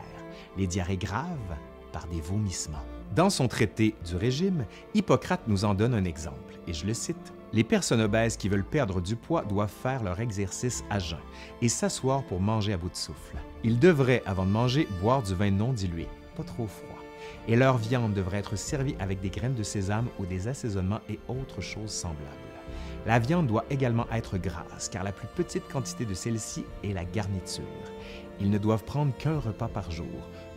les 0.58 0.68
diarrhées 0.68 0.98
graves 0.98 1.58
par 1.92 2.08
des 2.08 2.22
vomissements. 2.22 2.86
Dans 3.16 3.30
son 3.30 3.48
traité 3.48 3.96
du 4.06 4.16
régime, 4.16 4.66
Hippocrate 4.94 5.48
nous 5.48 5.66
en 5.66 5.74
donne 5.74 5.94
un 5.94 6.06
exemple, 6.06 6.60
et 6.68 6.74
je 6.74 6.86
le 6.86 6.94
cite. 6.94 7.34
Les 7.54 7.66
personnes 7.66 8.00
obèses 8.00 8.38
qui 8.38 8.48
veulent 8.48 8.64
perdre 8.64 9.02
du 9.02 9.18
poids 9.18 9.44
doivent 9.44 9.70
faire 9.70 10.04
leur 10.04 10.22
exercice 10.22 10.86
à 10.90 11.00
jeun 11.00 11.20
et 11.62 11.68
s'asseoir 11.68 12.24
pour 12.24 12.40
manger 12.40 12.72
à 12.72 12.78
bout 12.78 12.90
de 12.90 12.96
souffle. 12.96 13.36
Ils 13.66 13.78
devraient, 13.78 14.24
avant 14.26 14.46
de 14.46 14.52
manger, 14.52 14.88
boire 15.02 15.22
du 15.22 15.36
vin 15.36 15.52
non 15.52 15.74
dilué, 15.74 16.08
trop 16.44 16.68
froid. 16.68 17.00
Et 17.48 17.56
leur 17.56 17.78
viande 17.78 18.14
devrait 18.14 18.40
être 18.40 18.56
servie 18.56 18.96
avec 19.00 19.22
des 19.22 19.30
graines 19.30 19.56
de 19.56 19.64
sésame 19.64 20.08
ou 20.20 20.26
des 20.26 20.48
assaisonnements 20.48 21.02
et 21.10 21.20
autres 21.28 21.62
choses 21.62 21.92
semblables. 21.92 22.28
La 23.06 23.20
viande 23.20 23.48
doit 23.48 23.66
également 23.70 24.06
être 24.12 24.38
grasse, 24.38 24.90
car 24.90 25.04
la 25.04 25.12
plus 25.12 25.28
petite 25.28 25.68
quantité 25.68 26.06
de 26.06 26.14
celle-ci 26.14 26.66
est 26.84 26.94
la 26.94 27.04
garniture. 27.04 27.64
Ils 28.40 28.50
ne 28.50 28.58
doivent 28.58 28.84
prendre 28.84 29.16
qu'un 29.18 29.40
repas 29.40 29.68
par 29.68 29.92
jour, 29.92 30.06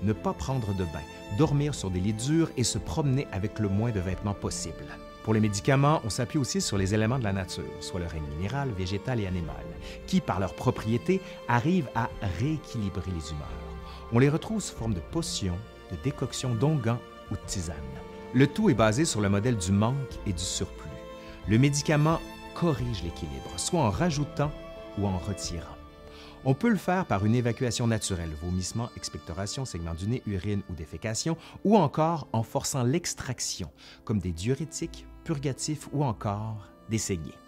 ne 0.03 0.13
pas 0.13 0.33
prendre 0.33 0.75
de 0.75 0.85
bain, 0.85 1.03
dormir 1.39 1.75
sur 1.75 1.91
des 1.91 2.01
lits 2.01 2.13
durs 2.13 2.51
et 2.57 2.65
se 2.65 2.79
promener 2.79 3.27
avec 3.33 3.59
le 3.59 3.69
moins 3.69 3.91
de 3.91 4.01
vêtements 4.01 4.35
possible. 4.35 4.87
Pour 5.23 5.33
les 5.33 5.41
médicaments, 5.41 6.03
on 6.05 6.11
s'appuie 6.11 6.39
aussi 6.39 6.61
sur 6.61 6.77
les 6.77 6.93
éléments 6.93 7.19
de 7.19 7.25
la 7.25 7.33
nature, 7.33 7.65
soit 7.81 8.01
le 8.01 8.07
règne 8.07 8.29
minéral, 8.37 8.71
végétal 8.73 9.21
et 9.21 9.27
animal, 9.27 9.65
qui, 10.07 10.21
par 10.21 10.39
leurs 10.39 10.55
propriétés, 10.55 11.23
arrivent 11.49 11.89
à 11.95 12.11
rééquilibrer 12.39 13.11
les 13.11 13.31
humeurs. 13.31 13.49
On 14.13 14.19
les 14.19 14.29
retrouve 14.29 14.61
sous 14.61 14.77
forme 14.77 14.93
de 14.93 15.01
potions, 15.01 15.57
de 15.95 16.03
décoctions 16.03 16.55
d'onguents 16.55 17.01
ou 17.31 17.35
de 17.35 17.41
tisanes. 17.47 17.77
Le 18.35 18.47
tout 18.47 18.69
est 18.69 18.75
basé 18.75 19.05
sur 19.05 19.21
le 19.21 19.29
modèle 19.29 19.57
du 19.57 19.73
manque 19.73 19.95
et 20.27 20.33
du 20.33 20.43
surplus. 20.43 20.91
Le 21.49 21.59
médicament 21.59 22.21
corrige 22.55 23.03
l'équilibre, 23.03 23.53
soit 23.57 23.81
en 23.81 23.91
rajoutant 23.91 24.51
ou 24.99 25.07
en 25.07 25.19
retirant. 25.19 25.77
On 26.47 26.55
peut 26.55 26.69
le 26.69 26.77
faire 26.77 27.07
par 27.07 27.25
une 27.25 27.35
évacuation 27.35 27.87
naturelle, 27.87 28.33
vomissement, 28.43 28.91
expectoration, 28.97 29.65
segment 29.65 29.95
du 29.95 30.07
nez, 30.07 30.23
urine 30.27 30.63
ou 30.69 30.75
défécation, 30.75 31.39
ou 31.65 31.77
encore 31.77 32.29
en 32.33 32.43
forçant 32.43 32.83
l'extraction, 32.83 33.71
comme 34.05 34.19
des 34.19 34.33
diurétiques, 34.33 35.07
purgatifs 35.25 35.89
ou 35.93 36.05
encore 36.05 36.69
des 36.91 36.99
saignées. 36.99 37.39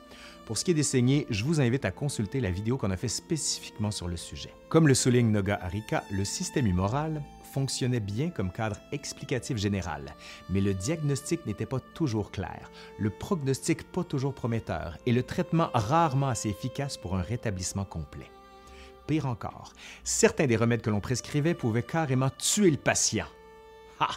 Pour 0.47 0.57
ce 0.57 0.65
qui 0.65 0.71
est 0.71 0.75
des 0.75 0.83
saignées, 0.83 1.27
je 1.29 1.45
vous 1.45 1.61
invite 1.61 1.85
à 1.85 1.91
consulter 1.91 2.41
la 2.41 2.51
vidéo 2.51 2.79
qu'on 2.79 2.91
a 2.91 2.97
fait 2.97 3.09
spécifiquement 3.09 3.91
sur 3.91 4.09
le 4.09 4.17
sujet. 4.17 4.55
Comme 4.69 4.89
le 4.89 4.95
souligne 4.95 5.31
Noga 5.31 5.59
Arika, 5.61 6.05
le 6.11 6.25
système 6.25 6.67
humoral 6.67 7.23
fonctionnait 7.57 8.01
bien 8.01 8.29
comme 8.29 8.53
cadre 8.53 8.77
explicatif 8.93 9.57
général, 9.57 10.15
mais 10.51 10.61
le 10.61 10.75
diagnostic 10.75 11.47
n'était 11.47 11.65
pas 11.65 11.81
toujours 11.81 12.31
clair, 12.31 12.71
le 12.99 13.09
prognostic 13.09 13.91
pas 13.91 14.05
toujours 14.05 14.35
prometteur 14.35 14.99
et 15.07 15.13
le 15.13 15.23
traitement 15.23 15.71
rarement 15.73 16.29
assez 16.29 16.51
efficace 16.51 16.99
pour 16.99 17.17
un 17.17 17.23
rétablissement 17.23 17.87
complet. 17.87 18.31
Pire 19.07 19.25
encore, 19.25 19.73
certains 20.05 20.47
des 20.47 20.57
remèdes 20.57 20.83
que 20.83 20.91
l'on 20.91 21.01
prescrivait 21.01 21.55
pouvaient 21.55 21.83
carrément 21.83 22.29
tuer 22.29 22.71
le 22.71 22.77
patient. 22.77 23.25
Ha! 24.01 24.11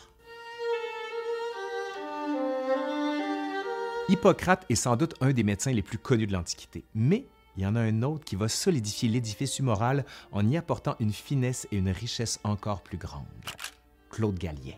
Hippocrate 4.09 4.65
est 4.67 4.75
sans 4.75 4.97
doute 4.97 5.15
un 5.21 5.31
des 5.31 5.43
médecins 5.43 5.71
les 5.71 5.81
plus 5.81 5.97
connus 5.97 6.27
de 6.27 6.33
l'Antiquité, 6.33 6.83
mais 6.93 7.25
il 7.57 7.63
y 7.63 7.65
en 7.65 7.75
a 7.75 7.81
un 7.81 8.03
autre 8.03 8.25
qui 8.25 8.35
va 8.35 8.47
solidifier 8.47 9.09
l'édifice 9.09 9.59
humoral 9.59 10.05
en 10.31 10.47
y 10.47 10.57
apportant 10.57 10.95
une 10.99 11.13
finesse 11.13 11.67
et 11.71 11.77
une 11.77 11.89
richesse 11.89 12.39
encore 12.43 12.81
plus 12.81 12.97
grandes. 12.97 13.25
Claude 14.09 14.37
Galien. 14.37 14.75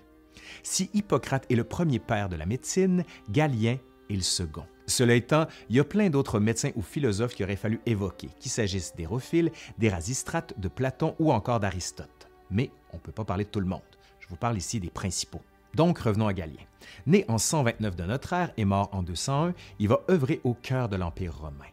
Si 0.63 0.89
Hippocrate 0.93 1.45
est 1.49 1.55
le 1.55 1.63
premier 1.63 1.99
père 1.99 2.29
de 2.29 2.35
la 2.35 2.45
médecine, 2.45 3.03
Galien 3.29 3.77
est 4.09 4.15
le 4.15 4.21
second. 4.21 4.65
Cela 4.87 5.15
étant, 5.15 5.47
il 5.69 5.77
y 5.77 5.79
a 5.79 5.85
plein 5.85 6.09
d'autres 6.09 6.39
médecins 6.39 6.71
ou 6.75 6.81
philosophes 6.81 7.33
qu'il 7.33 7.45
aurait 7.45 7.55
fallu 7.55 7.79
évoquer, 7.85 8.29
qu'il 8.39 8.51
s'agisse 8.51 8.93
d'Hérophile, 8.95 9.51
d'Érasistrate, 9.77 10.59
de 10.59 10.67
Platon 10.67 11.15
ou 11.19 11.31
encore 11.31 11.59
d'Aristote. 11.59 12.27
Mais 12.49 12.71
on 12.91 12.97
ne 12.97 13.01
peut 13.01 13.13
pas 13.13 13.23
parler 13.23 13.45
de 13.45 13.49
tout 13.49 13.61
le 13.61 13.65
monde. 13.65 13.81
Je 14.19 14.27
vous 14.27 14.35
parle 14.35 14.57
ici 14.57 14.79
des 14.79 14.89
principaux. 14.89 15.41
Donc 15.75 15.99
revenons 15.99 16.27
à 16.27 16.33
Galien. 16.33 16.65
Né 17.05 17.23
en 17.27 17.37
129 17.37 17.95
de 17.95 18.03
notre 18.03 18.33
ère 18.33 18.51
et 18.57 18.65
mort 18.65 18.89
en 18.91 19.03
201, 19.03 19.53
il 19.79 19.87
va 19.87 20.01
œuvrer 20.09 20.41
au 20.43 20.53
cœur 20.53 20.89
de 20.89 20.97
l'Empire 20.97 21.37
romain. 21.37 21.65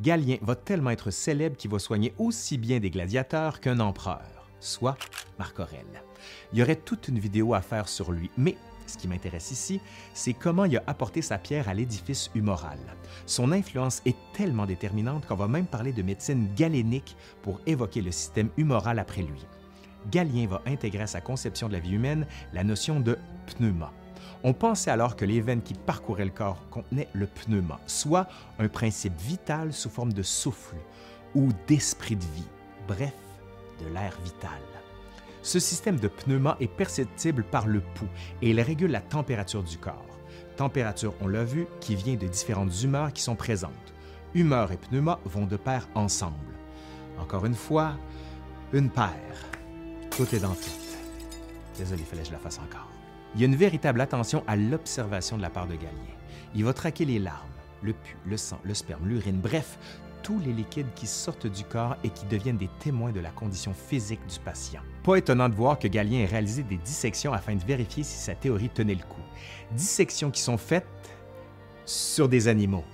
Galien 0.00 0.36
va 0.42 0.56
tellement 0.56 0.90
être 0.90 1.10
célèbre 1.10 1.56
qu'il 1.56 1.70
va 1.70 1.78
soigner 1.78 2.14
aussi 2.18 2.58
bien 2.58 2.80
des 2.80 2.90
gladiateurs 2.90 3.60
qu'un 3.60 3.78
empereur, 3.78 4.48
soit 4.58 4.96
Marc 5.38 5.60
Aurèle. 5.60 6.02
Il 6.52 6.58
y 6.58 6.62
aurait 6.62 6.76
toute 6.76 7.08
une 7.08 7.18
vidéo 7.18 7.54
à 7.54 7.60
faire 7.60 7.88
sur 7.88 8.10
lui, 8.10 8.30
mais 8.36 8.56
ce 8.86 8.98
qui 8.98 9.08
m'intéresse 9.08 9.50
ici, 9.50 9.80
c'est 10.12 10.34
comment 10.34 10.64
il 10.64 10.76
a 10.76 10.82
apporté 10.86 11.22
sa 11.22 11.38
pierre 11.38 11.68
à 11.68 11.74
l'édifice 11.74 12.30
humoral. 12.34 12.78
Son 13.24 13.52
influence 13.52 14.02
est 14.04 14.16
tellement 14.34 14.66
déterminante 14.66 15.26
qu'on 15.26 15.36
va 15.36 15.48
même 15.48 15.66
parler 15.66 15.92
de 15.92 16.02
médecine 16.02 16.48
galénique 16.54 17.16
pour 17.42 17.60
évoquer 17.66 18.02
le 18.02 18.10
système 18.10 18.50
humoral 18.56 18.98
après 18.98 19.22
lui. 19.22 19.46
Galien 20.10 20.46
va 20.46 20.60
intégrer 20.66 21.04
à 21.04 21.06
sa 21.06 21.20
conception 21.20 21.68
de 21.68 21.72
la 21.74 21.78
vie 21.78 21.94
humaine 21.94 22.26
la 22.52 22.64
notion 22.64 23.00
de 23.00 23.16
pneuma. 23.46 23.92
On 24.46 24.52
pensait 24.52 24.90
alors 24.90 25.16
que 25.16 25.24
les 25.24 25.40
veines 25.40 25.62
qui 25.62 25.72
parcouraient 25.72 26.26
le 26.26 26.30
corps 26.30 26.68
contenaient 26.70 27.08
le 27.14 27.26
pneuma, 27.26 27.80
soit 27.86 28.28
un 28.58 28.68
principe 28.68 29.18
vital 29.18 29.72
sous 29.72 29.88
forme 29.88 30.12
de 30.12 30.22
souffle 30.22 30.76
ou 31.34 31.48
d'esprit 31.66 32.14
de 32.14 32.24
vie, 32.24 32.46
bref, 32.86 33.14
de 33.80 33.88
l'air 33.88 34.14
vital. 34.22 34.50
Ce 35.40 35.58
système 35.58 35.98
de 35.98 36.08
pneuma 36.08 36.58
est 36.60 36.68
perceptible 36.68 37.42
par 37.42 37.66
le 37.66 37.80
pouls 37.80 38.08
et 38.42 38.50
il 38.50 38.60
régule 38.60 38.90
la 38.90 39.00
température 39.00 39.62
du 39.62 39.78
corps. 39.78 40.04
Température, 40.56 41.14
on 41.22 41.26
l'a 41.26 41.44
vu, 41.44 41.66
qui 41.80 41.96
vient 41.96 42.14
de 42.14 42.26
différentes 42.26 42.82
humeurs 42.82 43.14
qui 43.14 43.22
sont 43.22 43.36
présentes. 43.36 43.72
Humeur 44.34 44.72
et 44.72 44.76
pneuma 44.76 45.20
vont 45.24 45.46
de 45.46 45.56
pair 45.56 45.88
ensemble. 45.94 46.36
Encore 47.18 47.46
une 47.46 47.54
fois, 47.54 47.94
une 48.74 48.90
paire. 48.90 49.10
Tout 50.10 50.34
est 50.34 50.40
dans 50.40 50.54
tout. 50.54 50.70
Désolé, 51.78 52.02
fallait 52.02 52.22
que 52.22 52.28
je 52.28 52.32
la 52.32 52.38
fasse 52.38 52.58
encore. 52.58 52.93
Il 53.34 53.40
y 53.40 53.44
a 53.44 53.46
une 53.46 53.56
véritable 53.56 54.00
attention 54.00 54.44
à 54.46 54.54
l'observation 54.54 55.36
de 55.36 55.42
la 55.42 55.50
part 55.50 55.66
de 55.66 55.74
Galien. 55.74 55.90
Il 56.54 56.64
va 56.64 56.72
traquer 56.72 57.04
les 57.04 57.18
larmes, 57.18 57.48
le 57.82 57.92
pu, 57.92 58.16
le 58.26 58.36
sang, 58.36 58.60
le 58.62 58.74
sperme, 58.74 59.08
l'urine, 59.08 59.40
bref, 59.40 59.76
tous 60.22 60.38
les 60.38 60.52
liquides 60.52 60.94
qui 60.94 61.08
sortent 61.08 61.48
du 61.48 61.64
corps 61.64 61.96
et 62.04 62.10
qui 62.10 62.26
deviennent 62.26 62.56
des 62.56 62.70
témoins 62.78 63.10
de 63.10 63.18
la 63.18 63.30
condition 63.30 63.74
physique 63.74 64.24
du 64.28 64.38
patient. 64.38 64.80
Pas 65.02 65.16
étonnant 65.16 65.48
de 65.48 65.54
voir 65.54 65.80
que 65.80 65.88
Galien 65.88 66.20
ait 66.20 66.26
réalisé 66.26 66.62
des 66.62 66.76
dissections 66.76 67.32
afin 67.32 67.56
de 67.56 67.64
vérifier 67.64 68.04
si 68.04 68.16
sa 68.16 68.36
théorie 68.36 68.70
tenait 68.70 68.94
le 68.94 69.02
coup. 69.02 69.20
Dissections 69.72 70.30
qui 70.30 70.40
sont 70.40 70.56
faites 70.56 70.86
sur 71.84 72.28
des 72.28 72.46
animaux. 72.46 72.84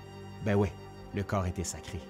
Ben 0.44 0.56
ouais, 0.56 0.72
le 1.14 1.22
corps 1.22 1.46
était 1.46 1.64
sacré. 1.64 2.00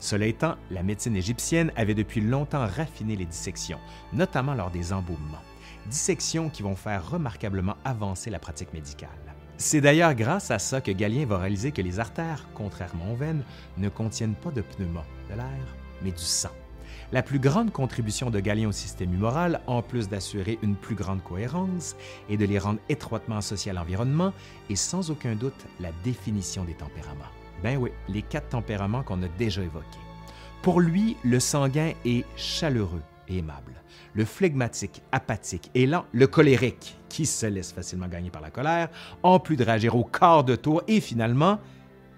Cela 0.00 0.26
étant, 0.26 0.56
la 0.70 0.82
médecine 0.82 1.14
égyptienne 1.14 1.72
avait 1.76 1.94
depuis 1.94 2.22
longtemps 2.22 2.66
raffiné 2.66 3.16
les 3.16 3.26
dissections, 3.26 3.78
notamment 4.14 4.54
lors 4.54 4.70
des 4.70 4.94
embaumements. 4.94 5.42
Dissections 5.88 6.50
qui 6.50 6.62
vont 6.62 6.74
faire 6.74 7.08
remarquablement 7.08 7.76
avancer 7.84 8.30
la 8.30 8.38
pratique 8.38 8.72
médicale. 8.72 9.08
C'est 9.56 9.80
d'ailleurs 9.80 10.14
grâce 10.14 10.50
à 10.50 10.58
ça 10.58 10.80
que 10.80 10.90
Galien 10.90 11.24
va 11.26 11.38
réaliser 11.38 11.72
que 11.72 11.80
les 11.80 12.00
artères, 12.00 12.46
contrairement 12.54 13.12
aux 13.12 13.16
veines, 13.16 13.44
ne 13.78 13.88
contiennent 13.88 14.34
pas 14.34 14.50
de 14.50 14.60
pneuma, 14.60 15.04
de 15.30 15.34
l'air, 15.36 15.76
mais 16.02 16.10
du 16.10 16.22
sang. 16.22 16.50
La 17.12 17.22
plus 17.22 17.38
grande 17.38 17.72
contribution 17.72 18.30
de 18.30 18.40
Galien 18.40 18.68
au 18.68 18.72
système 18.72 19.14
humoral, 19.14 19.60
en 19.66 19.80
plus 19.80 20.08
d'assurer 20.08 20.58
une 20.62 20.74
plus 20.74 20.96
grande 20.96 21.22
cohérence 21.22 21.94
et 22.28 22.36
de 22.36 22.44
les 22.44 22.58
rendre 22.58 22.80
étroitement 22.88 23.36
associés 23.36 23.70
à 23.70 23.74
l'environnement, 23.74 24.32
est 24.68 24.76
sans 24.76 25.10
aucun 25.10 25.36
doute 25.36 25.66
la 25.80 25.92
définition 26.04 26.64
des 26.64 26.74
tempéraments. 26.74 27.24
Ben 27.62 27.78
oui, 27.78 27.92
les 28.08 28.22
quatre 28.22 28.48
tempéraments 28.48 29.04
qu'on 29.04 29.22
a 29.22 29.28
déjà 29.38 29.62
évoqués. 29.62 29.86
Pour 30.62 30.80
lui, 30.80 31.16
le 31.22 31.38
sanguin 31.38 31.92
est 32.04 32.24
chaleureux 32.36 33.02
aimable. 33.28 33.82
Le 34.14 34.24
flegmatique, 34.24 35.02
apathique 35.12 35.70
et 35.74 35.86
lent, 35.86 36.04
le 36.12 36.26
colérique, 36.26 36.98
qui 37.08 37.26
se 37.26 37.46
laisse 37.46 37.72
facilement 37.72 38.08
gagner 38.08 38.30
par 38.30 38.42
la 38.42 38.50
colère, 38.50 38.88
en 39.22 39.38
plus 39.38 39.56
de 39.56 39.64
réagir 39.64 39.96
au 39.96 40.04
quart 40.04 40.44
de 40.44 40.56
tour, 40.56 40.82
et 40.88 41.00
finalement, 41.00 41.58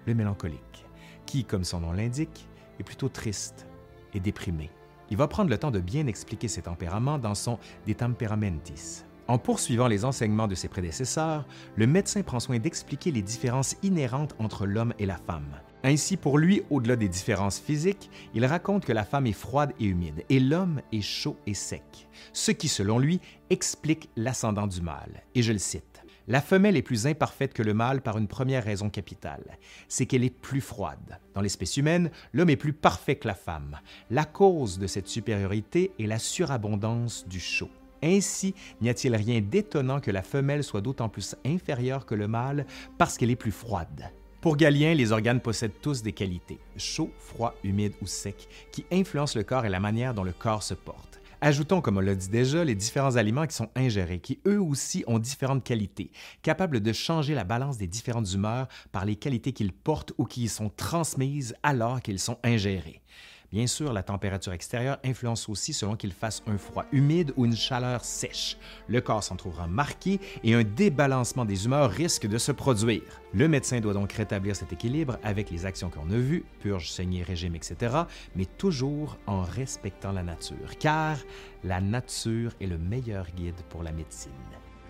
le 0.05 0.13
mélancolique, 0.13 0.85
qui, 1.25 1.45
comme 1.45 1.63
son 1.63 1.81
nom 1.81 1.91
l'indique, 1.91 2.47
est 2.79 2.83
plutôt 2.83 3.09
triste 3.09 3.67
et 4.13 4.19
déprimé. 4.19 4.69
Il 5.09 5.17
va 5.17 5.27
prendre 5.27 5.49
le 5.49 5.57
temps 5.57 5.71
de 5.71 5.79
bien 5.79 6.07
expliquer 6.07 6.47
ses 6.47 6.63
tempéraments 6.63 7.17
dans 7.17 7.35
son 7.35 7.57
De 7.87 7.93
Temperamentis. 7.93 9.03
En 9.27 9.37
poursuivant 9.37 9.87
les 9.87 10.05
enseignements 10.05 10.47
de 10.47 10.55
ses 10.55 10.67
prédécesseurs, 10.69 11.45
le 11.75 11.87
médecin 11.87 12.23
prend 12.23 12.39
soin 12.39 12.57
d'expliquer 12.57 13.11
les 13.11 13.21
différences 13.21 13.75
inhérentes 13.83 14.35
entre 14.39 14.65
l'homme 14.65 14.93
et 14.97 15.05
la 15.05 15.17
femme. 15.17 15.61
Ainsi, 15.83 16.17
pour 16.17 16.37
lui, 16.37 16.61
au-delà 16.69 16.97
des 16.97 17.07
différences 17.07 17.59
physiques, 17.59 18.09
il 18.33 18.45
raconte 18.45 18.85
que 18.85 18.91
la 18.91 19.05
femme 19.05 19.27
est 19.27 19.33
froide 19.33 19.73
et 19.79 19.85
humide 19.85 20.25
et 20.29 20.39
l'homme 20.39 20.81
est 20.91 21.01
chaud 21.01 21.37
et 21.47 21.53
sec, 21.53 22.09
ce 22.33 22.51
qui, 22.51 22.67
selon 22.67 22.99
lui, 22.99 23.21
explique 23.49 24.09
l'ascendant 24.17 24.67
du 24.67 24.81
mâle. 24.81 25.23
Et 25.35 25.41
je 25.41 25.53
le 25.53 25.59
cite. 25.59 26.03
La 26.27 26.41
femelle 26.41 26.77
est 26.77 26.83
plus 26.83 27.07
imparfaite 27.07 27.53
que 27.53 27.63
le 27.63 27.73
mâle 27.73 28.01
par 28.01 28.17
une 28.17 28.27
première 28.27 28.63
raison 28.63 28.89
capitale, 28.89 29.57
c'est 29.87 30.05
qu'elle 30.05 30.23
est 30.23 30.29
plus 30.29 30.61
froide. 30.61 31.19
Dans 31.33 31.41
l'espèce 31.41 31.77
humaine, 31.77 32.11
l'homme 32.33 32.51
est 32.51 32.55
plus 32.55 32.73
parfait 32.73 33.15
que 33.15 33.27
la 33.27 33.33
femme. 33.33 33.79
La 34.11 34.25
cause 34.25 34.77
de 34.77 34.85
cette 34.85 35.07
supériorité 35.07 35.91
est 35.97 36.05
la 36.05 36.19
surabondance 36.19 37.25
du 37.27 37.39
chaud. 37.39 37.71
Ainsi, 38.03 38.53
n'y 38.81 38.89
a-t-il 38.89 39.15
rien 39.15 39.41
d'étonnant 39.41 40.01
que 40.01 40.11
la 40.11 40.21
femelle 40.21 40.63
soit 40.63 40.81
d'autant 40.81 41.09
plus 41.09 41.35
inférieure 41.45 42.05
que 42.05 42.15
le 42.15 42.27
mâle 42.27 42.67
parce 42.97 43.17
qu'elle 43.17 43.31
est 43.31 43.35
plus 43.35 43.51
froide. 43.51 44.11
Pour 44.41 44.55
Galien, 44.55 44.93
les 44.93 45.11
organes 45.11 45.41
possèdent 45.41 45.81
tous 45.81 46.01
des 46.01 46.13
qualités, 46.13 46.59
chaud, 46.77 47.11
froid, 47.19 47.55
humide 47.65 47.91
ou 48.01 48.07
sec, 48.07 48.47
qui 48.71 48.85
influencent 48.89 49.37
le 49.37 49.43
corps 49.43 49.65
et 49.65 49.69
la 49.69 49.81
manière 49.81 50.13
dont 50.13 50.23
le 50.23 50.31
corps 50.31 50.63
se 50.63 50.73
porte. 50.73 51.19
Ajoutons, 51.41 51.81
comme 51.81 51.97
on 51.97 52.01
l'a 52.01 52.15
dit 52.15 52.29
déjà, 52.29 52.63
les 52.63 52.75
différents 52.75 53.17
aliments 53.17 53.45
qui 53.45 53.55
sont 53.55 53.69
ingérés, 53.75 54.19
qui 54.19 54.39
eux 54.47 54.61
aussi 54.61 55.03
ont 55.07 55.19
différentes 55.19 55.65
qualités, 55.65 56.11
capables 56.41 56.79
de 56.79 56.93
changer 56.93 57.35
la 57.35 57.43
balance 57.43 57.77
des 57.77 57.87
différentes 57.87 58.31
humeurs 58.31 58.69
par 58.93 59.03
les 59.03 59.17
qualités 59.17 59.51
qu'ils 59.51 59.73
portent 59.73 60.13
ou 60.17 60.23
qui 60.23 60.43
y 60.43 60.47
sont 60.47 60.69
transmises 60.69 61.53
alors 61.61 62.01
qu'ils 62.01 62.19
sont 62.19 62.37
ingérés. 62.41 63.01
Bien 63.51 63.65
sûr, 63.65 63.93
la 63.93 64.03
température 64.03 64.53
extérieure 64.53 64.99
influence 65.03 65.49
aussi 65.49 65.73
selon 65.73 65.95
qu'il 65.95 66.11
fasse 66.11 66.43
un 66.45 66.59
froid 66.59 66.85
humide 66.91 67.33
ou 67.35 67.45
une 67.45 67.55
chaleur 67.55 68.05
sèche. 68.05 68.57
Le 68.87 69.01
corps 69.01 69.23
s'en 69.23 69.37
trouvera 69.37 69.65
marqué 69.65 70.19
et 70.43 70.53
un 70.53 70.63
débalancement 70.63 71.45
des 71.45 71.65
humeurs 71.65 71.89
risque 71.89 72.27
de 72.27 72.37
se 72.37 72.51
produire. 72.51 73.21
Le 73.33 73.47
médecin 73.47 73.79
doit 73.79 73.93
donc 73.93 74.13
rétablir 74.13 74.55
cet 74.55 74.71
équilibre 74.71 75.17
avec 75.23 75.49
les 75.49 75.65
actions 75.65 75.89
qu'on 75.89 76.11
a 76.11 76.17
vues, 76.17 76.45
purge, 76.59 76.91
saignée, 76.91 77.23
régime, 77.23 77.55
etc., 77.55 78.03
mais 78.35 78.45
toujours 78.45 79.17
en 79.25 79.41
respectant 79.41 80.11
la 80.11 80.21
nature, 80.21 80.77
car 80.79 81.17
la 81.63 81.81
nature 81.81 82.53
est 82.61 82.67
le 82.67 82.77
meilleur 82.77 83.25
guide 83.35 83.59
pour 83.69 83.81
la 83.81 83.91
médecine. 83.91 84.31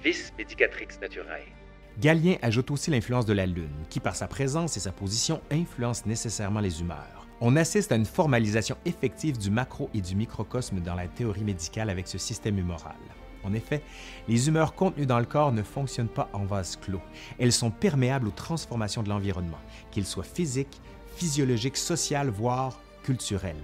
Vis 0.04 0.34
medicatrix 0.38 0.88
naturae. 1.02 1.46
Galien 1.98 2.36
ajoute 2.42 2.72
aussi 2.72 2.92
l'influence 2.92 3.26
de 3.26 3.34
la 3.34 3.46
Lune, 3.46 3.86
qui 3.90 4.00
par 4.00 4.16
sa 4.16 4.28
présence 4.28 4.76
et 4.78 4.80
sa 4.82 4.92
position 4.92 5.42
influence 5.50 6.06
nécessairement 6.06 6.62
les 6.62 6.82
humeurs. 6.82 7.19
On 7.42 7.56
assiste 7.56 7.92
à 7.92 7.96
une 7.96 8.06
formalisation 8.06 8.76
effective 8.86 9.38
du 9.38 9.50
macro 9.50 9.90
et 9.94 10.02
du 10.02 10.16
microcosme 10.16 10.82
dans 10.82 10.96
la 10.96 11.08
théorie 11.08 11.44
médicale 11.44 11.90
avec 11.90 12.08
ce 12.08 12.18
système 12.18 12.58
humoral. 12.58 12.98
En 13.46 13.54
effet, 13.54 13.82
les 14.28 14.50
humeurs 14.50 14.76
contenues 14.76 15.06
dans 15.06 15.20
le 15.20 15.26
corps 15.26 15.54
ne 15.54 15.64
fonctionnent 15.64 16.10
pas 16.10 16.30
en 16.34 16.44
vase 16.44 16.76
clos. 16.76 17.02
Elles 17.40 17.54
sont 17.54 17.72
perméables 17.72 18.28
aux 18.28 18.32
transformations 18.32 19.04
de 19.04 19.10
l'environnement, 19.10 19.60
qu'ils 19.92 20.06
soient 20.06 20.26
physiques, 20.26 20.82
physiologiques, 21.16 21.78
sociales, 21.78 22.30
voire 22.30 22.78
culturelles. 23.04 23.56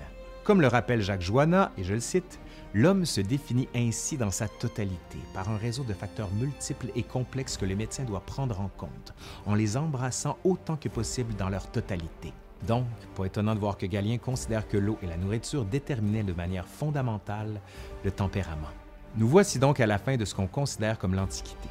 Comme 0.46 0.62
le 0.62 0.68
rappelle 0.68 1.02
Jacques 1.02 1.22
Joanna, 1.22 1.74
et 1.78 1.84
je 1.84 1.94
le 1.94 2.00
cite, 2.00 2.40
L'homme 2.78 3.06
se 3.06 3.22
définit 3.22 3.70
ainsi 3.74 4.18
dans 4.18 4.32
sa 4.32 4.50
totalité 4.50 5.18
par 5.34 5.50
un 5.50 5.56
réseau 5.56 5.84
de 5.84 5.94
facteurs 5.94 6.30
multiples 6.34 6.92
et 6.94 7.04
complexes 7.04 7.56
que 7.56 7.66
le 7.66 7.74
médecin 7.74 8.04
doit 8.04 8.20
prendre 8.20 8.60
en 8.60 8.68
compte, 8.68 9.14
en 9.46 9.56
les 9.56 9.78
embrassant 9.78 10.38
autant 10.44 10.76
que 10.76 10.90
possible 10.90 11.34
dans 11.36 11.48
leur 11.48 11.72
totalité. 11.72 12.34
Donc, 12.64 12.86
pas 13.16 13.26
étonnant 13.26 13.54
de 13.54 13.60
voir 13.60 13.78
que 13.78 13.86
Galien 13.86 14.18
considère 14.18 14.68
que 14.68 14.78
l'eau 14.78 14.98
et 15.04 15.08
la 15.08 15.18
nourriture 15.18 15.66
déterminaient 15.66 16.24
de 16.24 16.34
manière 16.34 16.68
fondamentale 16.68 17.60
le 18.04 18.12
tempérament. 18.12 18.70
Nous 19.18 19.28
voici 19.28 19.60
donc 19.60 19.80
à 19.80 19.86
la 19.86 19.98
fin 19.98 20.18
de 20.18 20.26
ce 20.26 20.36
qu'on 20.36 20.48
considère 20.48 20.98
comme 20.98 21.14
l'Antiquité. 21.14 21.70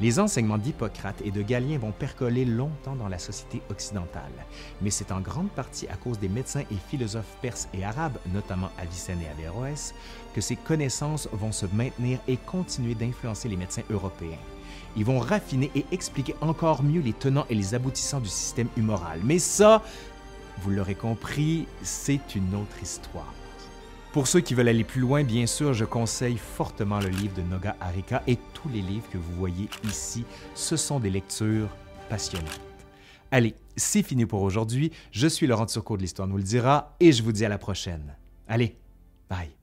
Les 0.00 0.18
enseignements 0.18 0.58
d'Hippocrate 0.58 1.20
et 1.24 1.30
de 1.30 1.42
Galien 1.42 1.78
vont 1.78 1.92
percoler 1.92 2.44
longtemps 2.44 2.96
dans 2.96 3.08
la 3.08 3.18
société 3.18 3.62
occidentale, 3.70 4.32
mais 4.80 4.90
c'est 4.90 5.12
en 5.12 5.20
grande 5.20 5.50
partie 5.50 5.86
à 5.88 5.96
cause 5.96 6.18
des 6.18 6.28
médecins 6.28 6.64
et 6.70 6.76
philosophes 6.88 7.36
perses 7.40 7.68
et 7.72 7.84
arabes, 7.84 8.18
notamment 8.32 8.70
Avicenne 8.78 9.20
et 9.20 9.28
Averroès, 9.28 9.94
que 10.34 10.40
ces 10.40 10.56
connaissances 10.56 11.28
vont 11.32 11.52
se 11.52 11.66
maintenir 11.72 12.18
et 12.26 12.36
continuer 12.36 12.94
d'influencer 12.94 13.48
les 13.48 13.56
médecins 13.56 13.82
européens. 13.90 14.38
Ils 14.96 15.04
vont 15.04 15.20
raffiner 15.20 15.70
et 15.74 15.86
expliquer 15.90 16.34
encore 16.40 16.82
mieux 16.82 17.00
les 17.00 17.12
tenants 17.14 17.46
et 17.48 17.54
les 17.54 17.74
aboutissants 17.74 18.20
du 18.20 18.28
système 18.28 18.68
humoral. 18.76 19.20
Mais 19.24 19.38
ça, 19.38 19.82
vous 20.58 20.70
l'aurez 20.70 20.94
compris, 20.94 21.66
c'est 21.82 22.34
une 22.34 22.54
autre 22.54 22.82
histoire. 22.82 23.32
Pour 24.12 24.26
ceux 24.26 24.40
qui 24.40 24.54
veulent 24.54 24.68
aller 24.68 24.84
plus 24.84 25.00
loin, 25.00 25.24
bien 25.24 25.46
sûr, 25.46 25.72
je 25.72 25.86
conseille 25.86 26.36
fortement 26.36 27.00
le 27.00 27.08
livre 27.08 27.34
de 27.34 27.42
Noga 27.42 27.76
Harika 27.80 28.22
et 28.26 28.36
tous 28.52 28.68
les 28.68 28.82
livres 28.82 29.08
que 29.10 29.16
vous 29.16 29.32
voyez 29.32 29.68
ici. 29.84 30.24
Ce 30.54 30.76
sont 30.76 31.00
des 31.00 31.10
lectures 31.10 31.68
passionnantes. 32.10 32.60
Allez, 33.30 33.54
c'est 33.76 34.02
fini 34.02 34.26
pour 34.26 34.42
aujourd'hui. 34.42 34.92
Je 35.12 35.26
suis 35.26 35.46
Laurent 35.46 35.64
Turcot 35.64 35.96
de 35.96 36.02
l'Histoire 36.02 36.28
nous 36.28 36.36
le 36.36 36.42
dira 36.42 36.94
et 37.00 37.12
je 37.12 37.22
vous 37.22 37.32
dis 37.32 37.46
à 37.46 37.48
la 37.48 37.58
prochaine. 37.58 38.14
Allez, 38.46 38.76
bye. 39.30 39.61